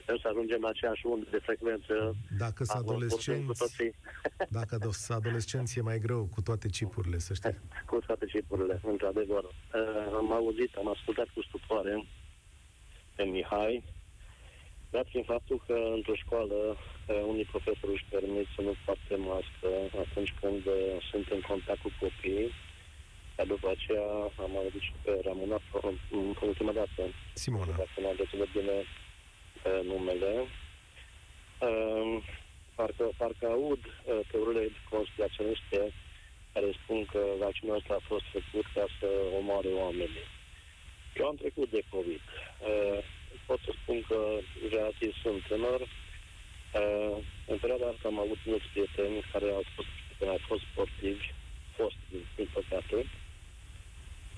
[0.00, 1.94] Sper să ajungem la aceeași undă de frecvență.
[2.38, 3.92] Dacă sunt a vorbim cu adolescenți, toții,
[4.58, 7.58] dacă sunt adolescenți e mai greu cu toate chipurile, să știi.
[7.90, 9.44] cu toate cipurile, într-adevăr.
[9.44, 12.06] Uh, am auzit, am ascultat cu stupoare
[13.16, 13.84] pe Mihai,
[14.96, 19.68] dat fiind faptul că într-o școală uh, unii profesori își permit să nu poarte mască
[20.04, 22.50] atunci când uh, sunt în contact cu copiii,
[23.36, 24.08] dar după aceea
[24.44, 25.58] am auzit și pe Ramona
[26.18, 27.02] în ultima dată,
[27.42, 27.74] Simona.
[27.82, 30.32] dacă nu am reținut bine uh, numele.
[31.68, 32.16] Uh,
[32.78, 35.80] parcă, parcă aud uh, teoriile conspiraționiste
[36.52, 40.26] care spun că vaccinul ăsta a fost făcut ca să omoare oamenii.
[41.18, 42.22] Eu am trecut de COVID.
[43.44, 44.18] Uh, pot să spun că
[44.70, 45.80] relativ sunt tânăr.
[45.80, 49.86] Uh, în perioada asta am avut mulți prieteni care au spus
[50.18, 51.26] că au fost sportivi,
[51.76, 51.98] fost,
[52.36, 53.06] din păcate.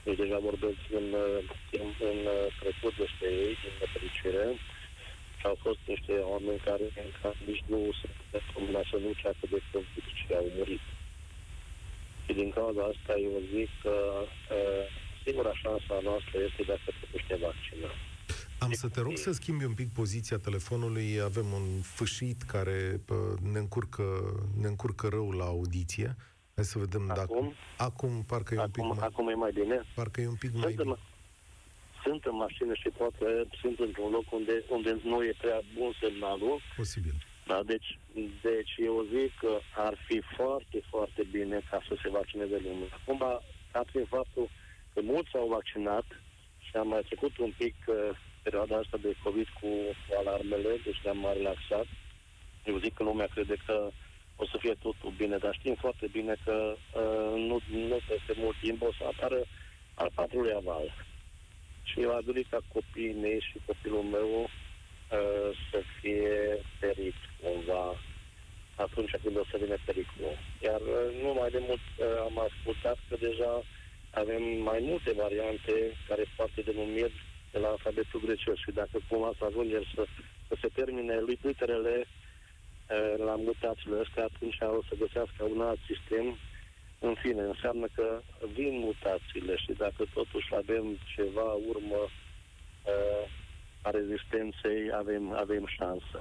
[0.04, 1.38] Deci deja vorbesc în, uh,
[1.82, 4.44] în, în uh, trecut despre ei, din nefericire.
[5.38, 6.86] Și au fost niște oameni care,
[7.22, 10.84] care nici nu se putea combina să nu ceacă de COVID și au murit.
[12.24, 13.94] Și din cauza asta eu zic că
[14.56, 14.84] uh,
[15.24, 17.96] singura șansă a noastră este dacă totuși ne vaccinăm.
[18.58, 21.20] Am să te rog să schimbi un pic poziția telefonului.
[21.20, 24.04] Avem un fâșit care pă, ne încurcă,
[24.60, 26.16] ne încurcă rău la audiție.
[26.54, 27.20] Hai să vedem dacă...
[27.20, 27.52] Acum?
[27.76, 29.06] Acum parcă e un pic Acum, mai...
[29.06, 29.82] acum e mai bine.
[29.94, 30.72] Parcă e un pic mai...
[30.74, 30.96] Sunt în,
[32.02, 33.26] sunt în mașină și poate
[33.60, 36.60] sunt într-un loc unde, unde nu e prea bun semnalul.
[36.76, 37.14] Posibil.
[37.46, 37.98] Da, deci,
[38.42, 42.88] deci eu zic că ar fi foarte, foarte bine ca să se vaccineze lumea.
[42.98, 43.22] Acum,
[43.72, 44.48] dat fiind faptul
[44.92, 46.06] că mulți s-au vaccinat
[46.58, 47.96] și am mai trecut un pic uh,
[48.46, 49.70] perioada asta de COVID cu
[50.20, 51.86] alarmele, deci ne-am mai relaxat.
[52.64, 53.76] Eu zic că lumea crede că
[54.42, 57.56] o să fie totul bine, dar știm foarte bine că uh, nu,
[57.90, 59.40] nu peste mult timp o să apară
[59.94, 60.86] al patrulea val.
[61.88, 66.34] Și eu aș dori ca copiii mei și copilul meu uh, să fie
[66.80, 67.86] ferit cumva
[68.74, 70.38] atunci când o să vină pericolul.
[70.66, 73.52] Iar uh, nu mai de mult uh, am ascultat că deja
[74.10, 75.74] avem mai multe variante
[76.08, 77.25] care poate denumiri
[77.56, 80.02] de la alfabetul grecesc și dacă cumva să ajungem să,
[80.48, 86.26] să se termine literele uh, la mutațiile astea, atunci o să găsească un alt sistem.
[87.08, 88.20] În fine, înseamnă că
[88.56, 93.24] vin mutațiile și dacă totuși avem ceva urmă uh,
[93.82, 96.18] a rezistenței, avem, avem șansă.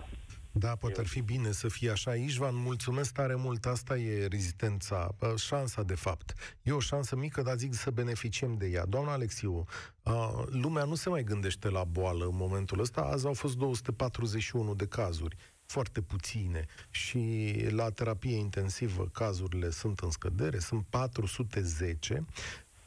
[0.58, 2.16] Da, poate ar fi bine să fie așa.
[2.16, 3.66] Ișvan, mulțumesc tare mult.
[3.66, 6.34] Asta e rezistența, uh, șansa, de fapt.
[6.62, 8.86] E o șansă mică, dar zic să beneficiem de ea.
[8.86, 9.66] Doamna Alexiu,
[10.04, 13.02] uh, lumea nu se mai gândește la boală în momentul ăsta.
[13.02, 20.12] Azi au fost 241 de cazuri foarte puține și la terapie intensivă cazurile sunt în
[20.12, 22.26] scădere, sunt 410.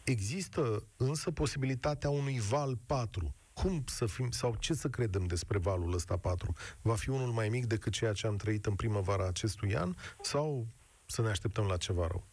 [0.05, 3.35] Există însă posibilitatea unui val 4.
[3.63, 6.53] Cum să fim, sau ce să credem despre valul ăsta 4?
[6.83, 10.67] Va fi unul mai mic decât ceea ce am trăit în primăvara acestui an sau
[11.07, 12.25] să ne așteptăm la ceva rău?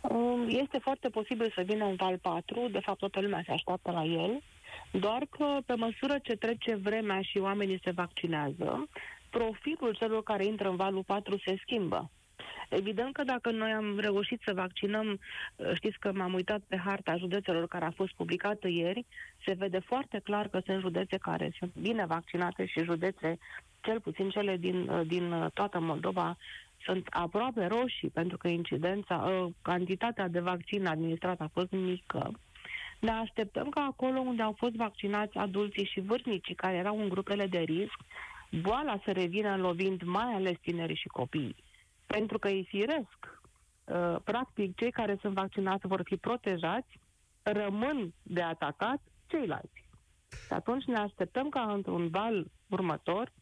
[0.00, 3.90] Um, Este foarte posibil să vină un val 4, de fapt toată lumea se așteaptă
[3.90, 4.42] la el,
[4.92, 8.88] doar că pe măsură ce trece vremea și oamenii se vaccinează,
[9.30, 12.10] profilul celor care intră în valul 4 se schimbă.
[12.68, 15.20] Evident că dacă noi am reușit să vaccinăm,
[15.74, 19.04] știți că m-am uitat pe harta județelor care a fost publicată ieri,
[19.44, 23.38] se vede foarte clar că sunt județe care sunt bine vaccinate și județe,
[23.80, 26.36] cel puțin cele din, din toată Moldova,
[26.84, 32.30] sunt aproape roșii, pentru că incidența, ă, cantitatea de vaccin administrat a fost mică.
[33.00, 37.46] Ne așteptăm ca acolo unde au fost vaccinați adulții și vârstnicii care erau în grupele
[37.46, 37.98] de risc,
[38.62, 41.63] boala să revină lovind mai ales tinerii și copiii.
[42.06, 43.40] Pentru că e firesc.
[43.88, 47.00] Ă, practic, cei care sunt vaccinați vor fi protejați,
[47.42, 49.84] rămân de atacat ceilalți.
[50.46, 53.32] Și atunci ne așteptăm ca într-un val următor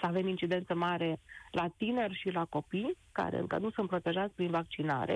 [0.00, 4.50] să avem incidență mare la tineri și la copii, care încă nu sunt protejați prin
[4.50, 5.14] vaccinare,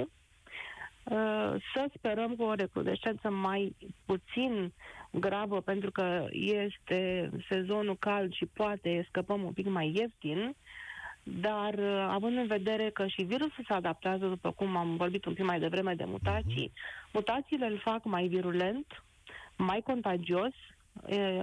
[1.04, 4.72] uh, să sperăm cu o recrudescență mai puțin
[5.10, 10.56] gravă, pentru că este sezonul cald și poate scăpăm un pic mai ieftin,
[11.24, 15.34] dar uh, având în vedere că și virusul se adaptează, după cum am vorbit un
[15.34, 17.12] pic mai devreme de mutații, uh-huh.
[17.12, 19.02] mutațiile îl fac mai virulent,
[19.56, 20.52] mai contagios,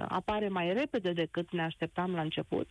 [0.08, 2.68] apare mai repede decât ne așteptam la început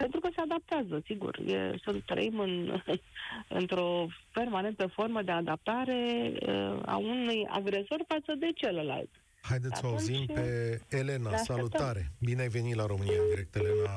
[0.00, 1.38] pentru că se adaptează, sigur.
[1.38, 2.82] E, să trăim în,
[3.60, 9.10] într-o permanentă formă de adaptare uh, a unui agresor față de celălalt.
[9.42, 11.36] Haideți să auzim pe Elena.
[11.36, 12.12] Salutare!
[12.18, 13.94] Bine ai venit la România în direct, Elena.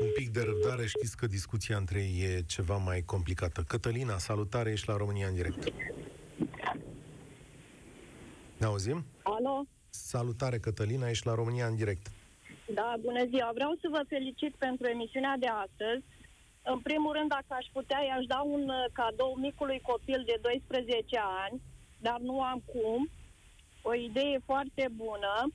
[0.00, 3.64] Un pic de răbdare, știți că discuția între ei e ceva mai complicată.
[3.68, 5.72] Cătălina, salutare, ești la România în direct.
[8.56, 9.04] Ne auzim?
[9.22, 9.64] Alo?
[9.90, 12.06] Salutare, Cătălina, ești la România în direct.
[12.74, 13.50] Da, bună ziua.
[13.54, 16.04] Vreau să vă felicit pentru emisiunea de astăzi.
[16.62, 21.20] În primul rând, dacă aș putea, i-aș da un uh, cadou micului copil de 12
[21.44, 21.60] ani,
[21.98, 23.10] dar nu am cum.
[23.82, 25.52] O idee foarte bună.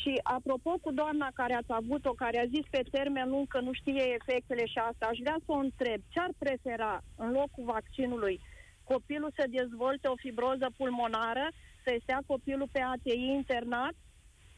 [0.00, 3.72] Și apropo cu doamna care ați avut-o, care a zis pe termen lung că nu
[3.72, 6.00] știe efectele și asta, aș vrea să o întreb.
[6.08, 8.40] Ce ar prefera în locul vaccinului?
[8.84, 11.46] Copilul să dezvolte o fibroză pulmonară,
[11.84, 13.94] să stea copilul pe ATI internat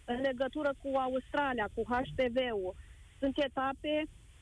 [0.05, 2.75] în legătură cu Australia, cu HPV-ul.
[3.19, 3.95] Sunt etape,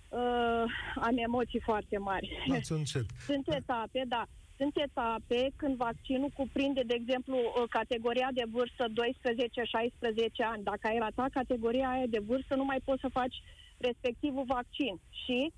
[0.08, 2.28] uh, am emoții foarte mari.
[2.68, 3.06] încet.
[3.26, 4.24] Sunt etape, da.
[4.58, 10.62] Sunt etape când vaccinul cuprinde, de exemplu, uh, categoria de vârstă 12-16 ani.
[10.62, 13.36] Dacă ai ratat categoria aia de vârstă, nu mai poți să faci
[13.78, 15.00] respectivul vaccin.
[15.24, 15.52] Și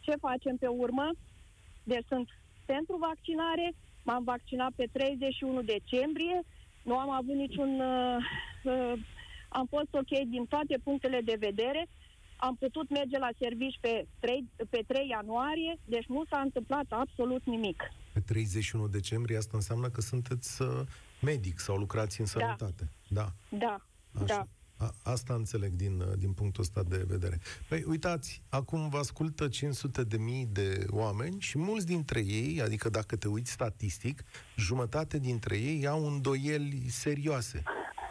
[0.00, 1.10] ce facem pe urmă?
[1.82, 2.28] Deci sunt
[2.64, 3.72] pentru vaccinare,
[4.02, 6.42] m-am vaccinat pe 31 decembrie,
[6.82, 7.80] nu am avut niciun...
[7.80, 8.16] Uh,
[8.64, 8.92] uh,
[9.52, 11.86] am fost ok din toate punctele de vedere.
[12.40, 17.44] Am putut merge la servici pe 3, pe 3 ianuarie, deci nu s-a întâmplat absolut
[17.44, 17.82] nimic.
[18.12, 20.68] Pe 31 decembrie asta înseamnă că sunteți uh,
[21.22, 22.30] medic sau lucrați în da.
[22.30, 22.90] sănătate.
[23.08, 23.32] Da.
[23.48, 23.58] Da.
[23.58, 24.22] Da.
[24.22, 24.26] Așa.
[24.26, 24.46] da.
[24.80, 27.40] A, asta înțeleg din, din punctul ăsta de vedere.
[27.68, 32.88] Păi, uitați, acum vă ascultă 500 de mii de oameni și mulți dintre ei, adică
[32.88, 34.22] dacă te uiți statistic,
[34.56, 37.62] jumătate dintre ei au îndoieli serioase.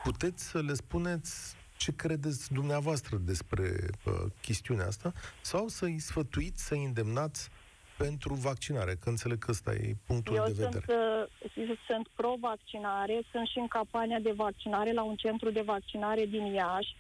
[0.04, 3.64] Puteți să le spuneți ce credeți dumneavoastră despre
[4.06, 7.50] uh, chestiunea asta sau să-i sfătuiți, să-i îndemnați
[7.98, 10.86] pentru vaccinare, că înțeleg că ăsta e punctul Eu de vedere.
[11.54, 16.26] Sunt, uh, sunt pro-vaccinare, sunt și în campania de vaccinare la un centru de vaccinare
[16.26, 16.96] din Iași.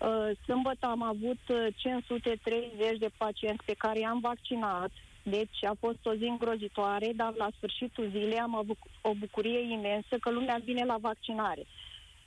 [0.00, 1.42] Uh, sâmbătă am avut
[1.76, 4.90] 530 uh, de pacienți pe care i-am vaccinat,
[5.22, 10.14] deci a fost o zi îngrozitoare, dar la sfârșitul zilei am avut o bucurie imensă
[10.20, 11.64] că lumea vine la vaccinare.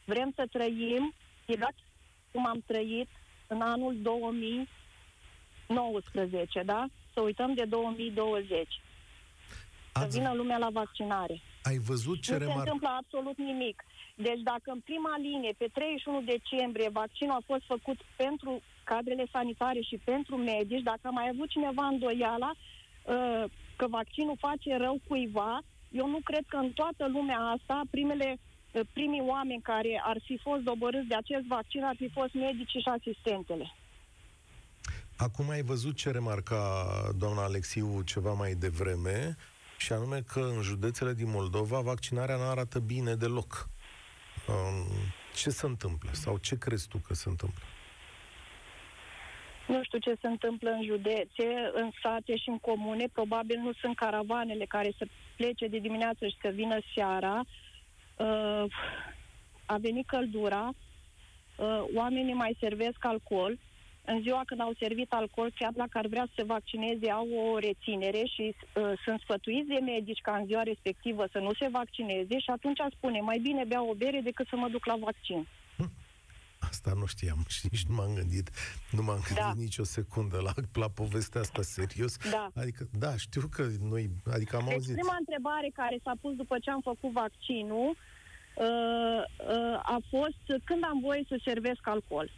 [0.06, 1.14] Vrem să trăim
[1.50, 1.78] exact
[2.32, 3.08] cum am trăit
[3.48, 6.86] în anul 2019, da?
[7.14, 8.82] să uităm de 2020.
[9.92, 10.14] Ați...
[10.14, 11.42] Să vină lumea la vaccinare.
[11.64, 12.56] Ai văzut ce Nu remar...
[12.56, 13.84] se întâmplă absolut nimic.
[14.16, 19.82] Deci dacă în prima linie, pe 31 decembrie, vaccinul a fost făcut pentru cadrele sanitare
[19.82, 23.44] și pentru medici, dacă a mai avut cineva îndoiala uh,
[23.76, 28.49] că vaccinul face rău cuiva, eu nu cred că în toată lumea asta primele uh,
[28.94, 32.90] primii oameni care ar fi fost dobărâți de acest vaccin ar fi fost medicii și
[32.90, 33.74] asistentele.
[35.18, 36.86] Acum ai văzut ce remarca
[37.18, 39.36] doamna Alexiu ceva mai devreme,
[39.78, 43.70] și anume că în județele din Moldova vaccinarea nu arată bine deloc.
[45.36, 46.10] Ce se întâmplă?
[46.14, 47.64] Sau ce crezi tu că se întâmplă?
[49.68, 53.08] Nu știu ce se întâmplă în județe, în sate și în comune.
[53.14, 57.40] Probabil nu sunt caravanele care să plece de dimineață și să vină seara.
[57.40, 57.69] Uh,
[59.66, 63.58] a venit căldura, uh, oamenii mai servesc alcool,
[64.06, 67.58] în ziua când au servit alcool, chiar dacă ar vrea să se vaccineze, au o
[67.58, 72.40] reținere și uh, sunt sfătuiți de medici ca în ziua respectivă să nu se vaccineze
[72.40, 75.48] și atunci spune, mai bine beau o bere decât să mă duc la vaccin.
[76.60, 78.50] Asta nu știam și nici nu m-am gândit.
[78.92, 79.54] Nu m-am gândit da.
[79.56, 82.18] nicio secundă la, la povestea asta serios.
[82.32, 82.52] Da.
[82.56, 84.94] Adică, da, știu că noi, adică am deci auzit.
[84.94, 89.22] prima întrebare care s-a pus după ce am făcut vaccinul uh,
[89.56, 92.32] uh, a fost când am voie să servesc alcool.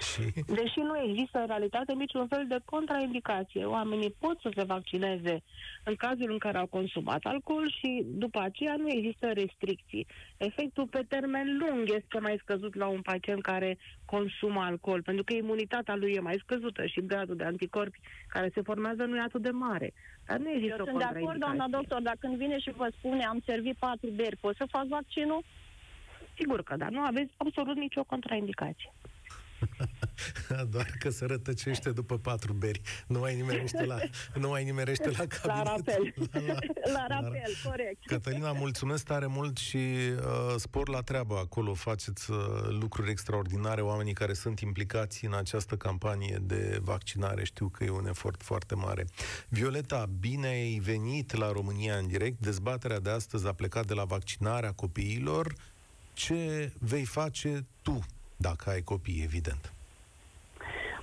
[0.00, 0.22] Și...
[0.46, 3.64] Deși nu există în realitate niciun fel de contraindicație.
[3.64, 5.42] Oamenii pot să se vaccineze
[5.84, 10.06] în cazul în care au consumat alcool și după aceea nu există restricții.
[10.36, 15.34] Efectul pe termen lung este mai scăzut la un pacient care consumă alcool, pentru că
[15.34, 19.42] imunitatea lui e mai scăzută și gradul de anticorpi care se formează nu e atât
[19.42, 19.92] de mare.
[20.26, 22.88] Dar nu există Eu o sunt de acord, doamna doctor, dar când vine și vă
[22.98, 25.42] spune am servit patru beri, pot să fac vaccinul?
[26.38, 28.92] Sigur că da, nu aveți absolut nicio contraindicație.
[30.70, 32.80] Doar că se rătăcește după patru beri.
[33.06, 33.98] Nu mai nimerește la,
[34.34, 35.44] nu mai nimerește la cabinet.
[35.44, 36.14] La rapel.
[36.30, 38.06] La, la, la rapel, la, corect.
[38.06, 41.74] Cătălina, mulțumesc tare mult și uh, spor la treabă acolo.
[41.74, 42.36] Faceți uh,
[42.68, 43.80] lucruri extraordinare.
[43.80, 48.74] Oamenii care sunt implicați în această campanie de vaccinare știu că e un efort foarte
[48.74, 49.06] mare.
[49.48, 52.40] Violeta, bine ai venit la România în direct.
[52.40, 55.54] Dezbaterea de astăzi a plecat de la vaccinarea copiilor.
[56.12, 58.04] Ce vei face tu
[58.40, 59.72] dacă ai copii, evident.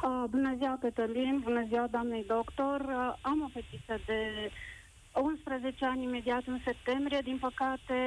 [0.04, 2.80] Uh, bună ziua, Cătălin, bună ziua, doamnei doctor.
[2.80, 4.20] Uh, am o fetiță de
[5.14, 7.20] 11 ani imediat în septembrie.
[7.24, 7.98] Din păcate,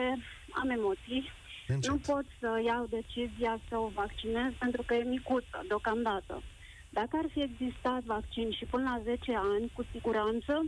[0.61, 1.22] am emoții.
[1.66, 1.91] Încet.
[1.91, 6.43] Nu pot să iau decizia să o vaccinez pentru că e micuță, deocamdată.
[6.91, 10.64] Dacă ar fi existat vaccin și până la 10 ani, cu siguranță,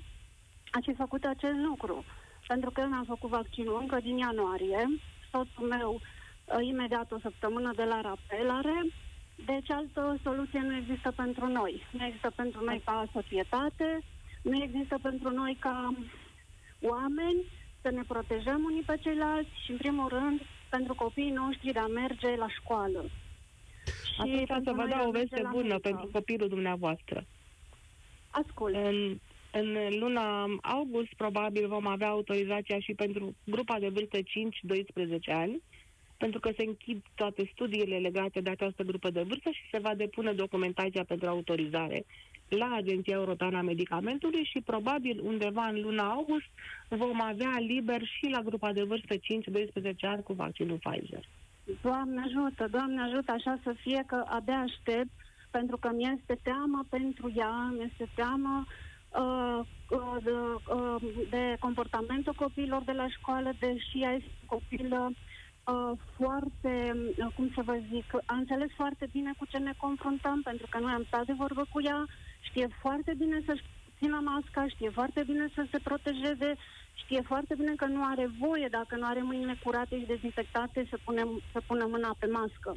[0.70, 2.04] aș fi făcut acest lucru.
[2.46, 4.88] Pentru că eu mi-am făcut vaccinul încă din ianuarie.
[5.30, 6.00] Soțul meu uh,
[6.60, 8.86] imediat o săptămână de la rapelare.
[9.46, 11.82] Deci altă soluție nu există pentru noi.
[11.90, 14.02] Nu există pentru noi ca societate,
[14.42, 15.94] nu există pentru noi ca
[16.80, 17.44] oameni
[17.82, 20.40] să ne protejăm unii pe ceilalți și, în primul rând,
[20.70, 23.04] pentru copiii noștri de a merge la școală.
[24.18, 25.88] Atunci să pentru vă noi de a dau o merge veste la bună muncă.
[25.88, 27.24] pentru copilul dumneavoastră.
[28.30, 28.74] Ascult.
[28.74, 29.18] În,
[29.52, 34.22] în luna august, probabil, vom avea autorizația și pentru grupa de vârstă 5-12
[35.26, 35.62] ani,
[36.24, 39.94] pentru că se închid toate studiile legate de această grupă de vârstă și se va
[39.94, 42.04] depune documentația pentru autorizare
[42.48, 46.50] la Agenția Europeană a Medicamentului și probabil undeva în luna august
[46.88, 49.20] vom avea liber și la grupa de vârstă 5-12
[50.00, 51.24] ani cu vaccinul Pfizer.
[51.82, 55.14] Doamne ajută, Doamne ajută așa să fie că abia aștept,
[55.50, 58.64] pentru că mi este teamă pentru ea, mi este teamă
[59.22, 59.60] uh,
[59.90, 60.30] uh, de,
[60.76, 65.30] uh, de comportamentul copiilor de la școală, deși ea este copilă uh,
[66.16, 70.66] foarte, uh, cum să vă zic, a înțeles foarte bine cu ce ne confruntăm, pentru
[70.70, 72.06] că noi am stat de vorbă cu ea,
[72.40, 73.64] știe foarte bine să-și
[73.98, 76.54] țină masca, știe foarte bine să se protejeze,
[76.94, 80.96] știe foarte bine că nu are voie, dacă nu are mâinile curate și dezinfectate, să,
[81.04, 82.76] punem, să pună mâna pe mască.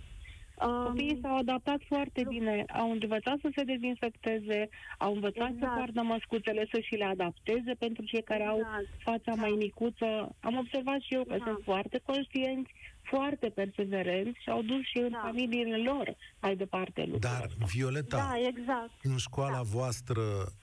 [0.58, 5.60] Copiii Um, s-au adaptat foarte bine, au învățat să se dezinfecteze, au învățat Exact.
[5.72, 8.86] să poartă măscuțele, să și le adapteze pentru cei care au Exact.
[9.04, 9.42] fața Da.
[9.42, 10.36] mai micuță.
[10.40, 11.44] Am observat și eu că Da.
[11.46, 15.22] sunt foarte conștienți, foarte perseverenți și au dus și în Da.
[15.26, 17.66] familiile lor mai departe lucrul Dar, ăsta.
[17.74, 18.92] Violeta, da, exact.
[19.04, 20.22] în școala voastră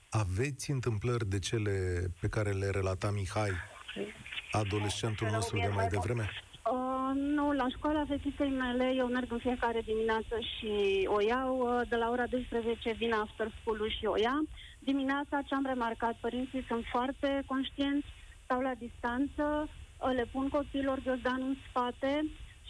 [0.09, 1.71] aveți întâmplări de cele
[2.21, 3.51] pe care le relata Mihai,
[4.51, 6.29] adolescentul nostru de mai devreme?
[6.71, 10.71] Uh, nu, la școala fetiței mele eu merg în fiecare dimineață și
[11.15, 11.57] o iau.
[11.57, 14.41] Uh, de la ora 12 vin after school și o ia.
[14.79, 18.07] Dimineața ce am remarcat, părinții sunt foarte conștienți,
[18.43, 22.25] stau la distanță, uh, le pun copiilor ghiozdanul în spate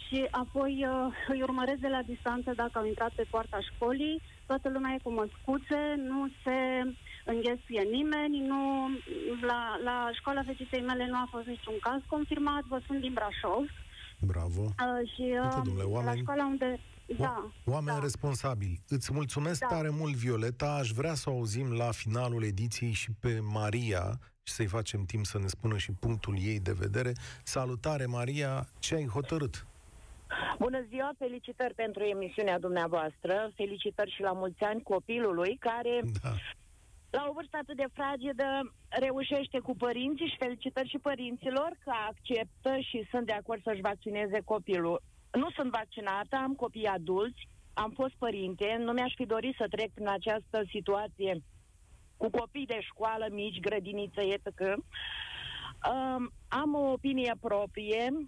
[0.06, 4.20] și apoi uh, îi urmăresc de la distanță dacă au intrat pe poarta școlii.
[4.46, 6.58] Toată lumea e cu măscuțe, nu se
[7.24, 8.90] înghesuie nimeni, nu,
[9.40, 13.64] la, la școala fetiței mele nu a fost niciun caz confirmat, vă sunt din Brașov.
[14.24, 14.60] Bravo!
[14.62, 16.78] Uh, și Uite, uh, domnule, la oameni- școala unde...
[17.18, 18.02] Da, O- Oameni da.
[18.02, 19.66] responsabili, îți mulțumesc Da.
[19.66, 20.72] tare mult, Violeta.
[20.74, 25.24] Aș vrea să o auzim la finalul ediției și pe Maria și să-i facem timp
[25.26, 27.12] să ne spună și punctul ei de vedere.
[27.42, 28.66] Salutare, Maria!
[28.78, 29.66] Ce ai hotărât?
[30.58, 36.30] Bună ziua, felicitări pentru emisiunea dumneavoastră, felicitări și la mulți ani copilului care Da.
[37.16, 38.48] La o vârstă atât de fragedă
[38.88, 44.38] reușește cu părinții și felicitări și părinților că acceptă și sunt de acord să-și vaccineze
[44.44, 45.02] copilul.
[45.32, 49.90] Nu sunt vaccinată, am copii adulți, am fost părinte, nu mi-aș fi dorit să trec
[49.94, 51.42] prin această situație
[52.16, 54.46] cu copii de școală mici, grădiniță, etc.
[55.90, 58.24] Um, am o opinie proprie, um,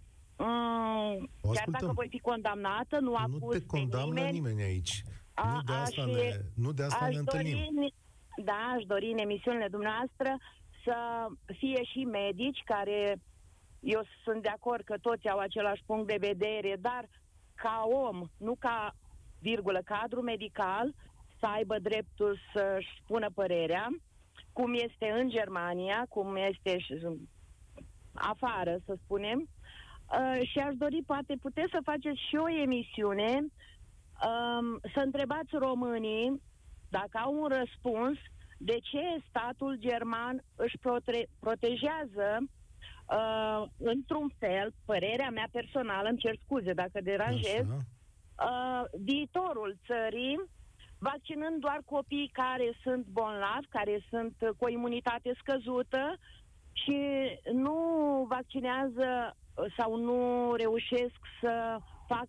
[1.41, 1.95] O chiar dacă ascultăm.
[1.95, 4.39] voi fi condamnată, nu Nu acuz te condamnă pe nimeni.
[4.39, 5.03] nimeni aici.
[5.35, 7.93] A- nu de asta, aș- ne, nu de asta aș ne dori, întâlnim.
[8.45, 10.37] Da, aș dori în emisiunile dumneavoastră
[10.85, 11.27] să
[11.59, 13.17] fie și medici care,
[13.81, 17.09] eu sunt de acord că toți au același punct de vedere, dar
[17.55, 18.93] ca om, nu ca
[19.41, 20.95] virgulă, cadru medical,
[21.39, 23.89] să aibă dreptul să-și spună părerea,
[24.53, 26.95] cum este în Germania, cum este și
[28.15, 29.49] afară, să spunem.
[30.19, 36.43] Uh, și aș dori, poate puteți să faceți și o emisiune, um, să întrebați românii
[36.89, 38.19] dacă au un răspuns
[38.59, 46.35] de ce statul german își prote- protejează uh, într-un fel, părerea mea personală, îmi cer
[46.45, 50.41] scuze dacă deranjez, uh, viitorul țării,
[50.99, 56.17] vaccinând doar copii care sunt bolnavi, care sunt cu o imunitate scăzută
[56.73, 56.99] și
[57.53, 57.77] nu
[58.29, 59.37] vaccinează
[59.77, 62.29] sau nu reușesc să fac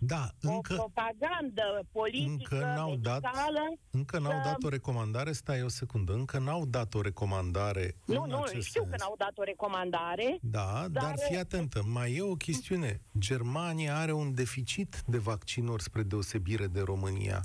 [0.00, 3.60] da, o încă, propagandă politică, încă n-au dat, medicală.
[3.90, 8.22] încă n-au să- dat o recomandare, stai o secundă, încă n-au dat o recomandare Nu,
[8.22, 8.92] în nu, acest știu sens.
[8.94, 10.38] că n-au dat o recomandare.
[10.40, 13.00] Da, dar, Dar- dar fii atentă, mai e o chestiune.
[13.18, 17.40] Germania are un deficit de vaccinuri spre deosebire de România.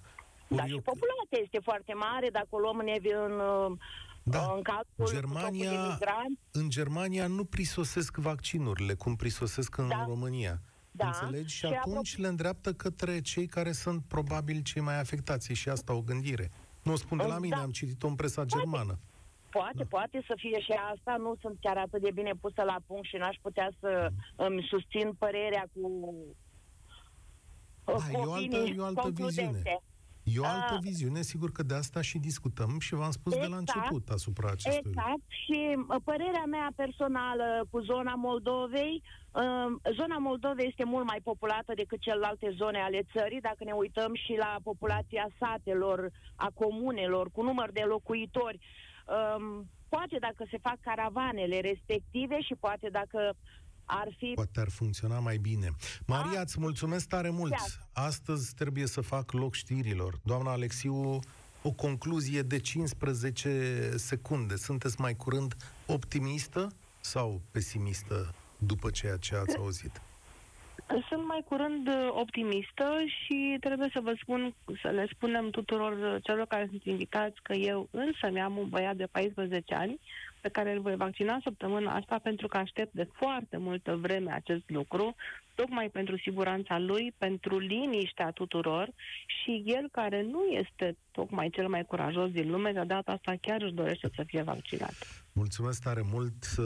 [0.48, 2.88] Da, Ori și eu- populația este foarte mare, dacă o luăm în,
[3.68, 3.78] în,
[4.24, 6.40] Da, în calcul Germania- stocul de migranți.
[6.52, 10.06] în Germania nu prisosesc vaccinurile, cum prisosesc în Da.
[10.08, 10.62] România.
[10.96, 11.06] Da.
[11.08, 11.54] Înțelegi?
[11.54, 15.52] Și, Și atunci le îndreaptă către cei care sunt probabil cei mai afectați.
[15.52, 16.52] E și asta o gândire.
[16.84, 17.40] Nu o spun de la Da.
[17.40, 19.00] mine, am citit-o în presa germană.
[19.50, 19.84] Poate, Da.
[19.90, 23.16] poate să fie și asta, nu sunt chiar atât de bine pusă la punct și
[23.16, 26.14] n-aș putea să îmi susțin părerea cu,
[27.84, 29.42] Da, cu e o altă- opinii e o altă concludente.
[29.42, 29.80] viziune.
[30.34, 30.80] E o altă Ah.
[30.82, 33.60] viziune, sigur că de asta și discutăm și v-am spus de la Exact.
[33.76, 35.00] început asupra acestui lucru.
[35.00, 35.22] Exact.
[35.44, 41.74] Și uh, părerea mea personală cu zona Moldovei, uh, zona Moldovei este mult mai populată
[41.76, 47.42] decât celelalte zone ale țării, dacă ne uităm și la populația satelor, a comunelor, cu
[47.44, 48.60] număr de locuitori.
[49.38, 53.34] Um, poate dacă se fac caravanele respective și poate dacă
[53.86, 55.70] ar fi Poate ar funcționa mai bine.
[56.06, 57.52] Maria, îți mulțumesc tare mult.
[57.52, 57.90] Iată.
[57.94, 60.20] Astăzi trebuie să fac loc știrilor.
[60.24, 61.20] Doamna Alexiu,
[61.62, 64.56] o concluzie de 15 secunde.
[64.56, 65.56] Sunteți mai curând
[65.86, 70.02] optimistă sau pesimistă după ceea ce ați auzit?
[70.88, 76.24] Sunt mai curând uh, optimistă și trebuie să vă spun, să le spunem tuturor uh,
[76.24, 80.00] celor care sunt invitați că eu însă mi-am un băiat de 14 ani
[80.46, 84.64] pe care îl voi vaccina săptămâna asta pentru că aștept de foarte multă vreme acest
[84.70, 85.16] lucru,
[85.56, 88.90] tocmai pentru siguranța lui, pentru liniștea tuturor
[89.26, 93.62] și el care nu este tocmai cel mai curajos din lume, de data asta chiar
[93.62, 94.96] își dorește să fie vaccinat.
[95.34, 96.66] Mulțumesc tare mult uh,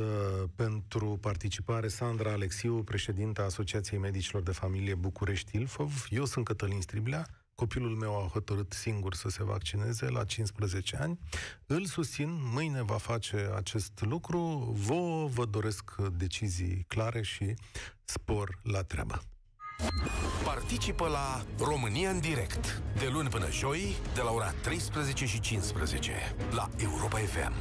[0.55, 6.05] pentru participare, Sandra Alexiu, președinta Asociației Medicilor de Familie București-Ilfov.
[6.09, 7.25] Eu sunt Cătălin Striblea.
[7.59, 11.19] Copilul meu a hotărât singur să se vaccineze la 15 ani.
[11.65, 14.73] Îl susțin, mâine va face acest lucru.
[14.85, 17.53] Vă vă doresc decizii clare și
[18.03, 19.21] spor la treabă.
[20.43, 26.35] Participă la România în direct de luni până joi de la ora 13 și 15
[26.51, 27.53] la Europa FM.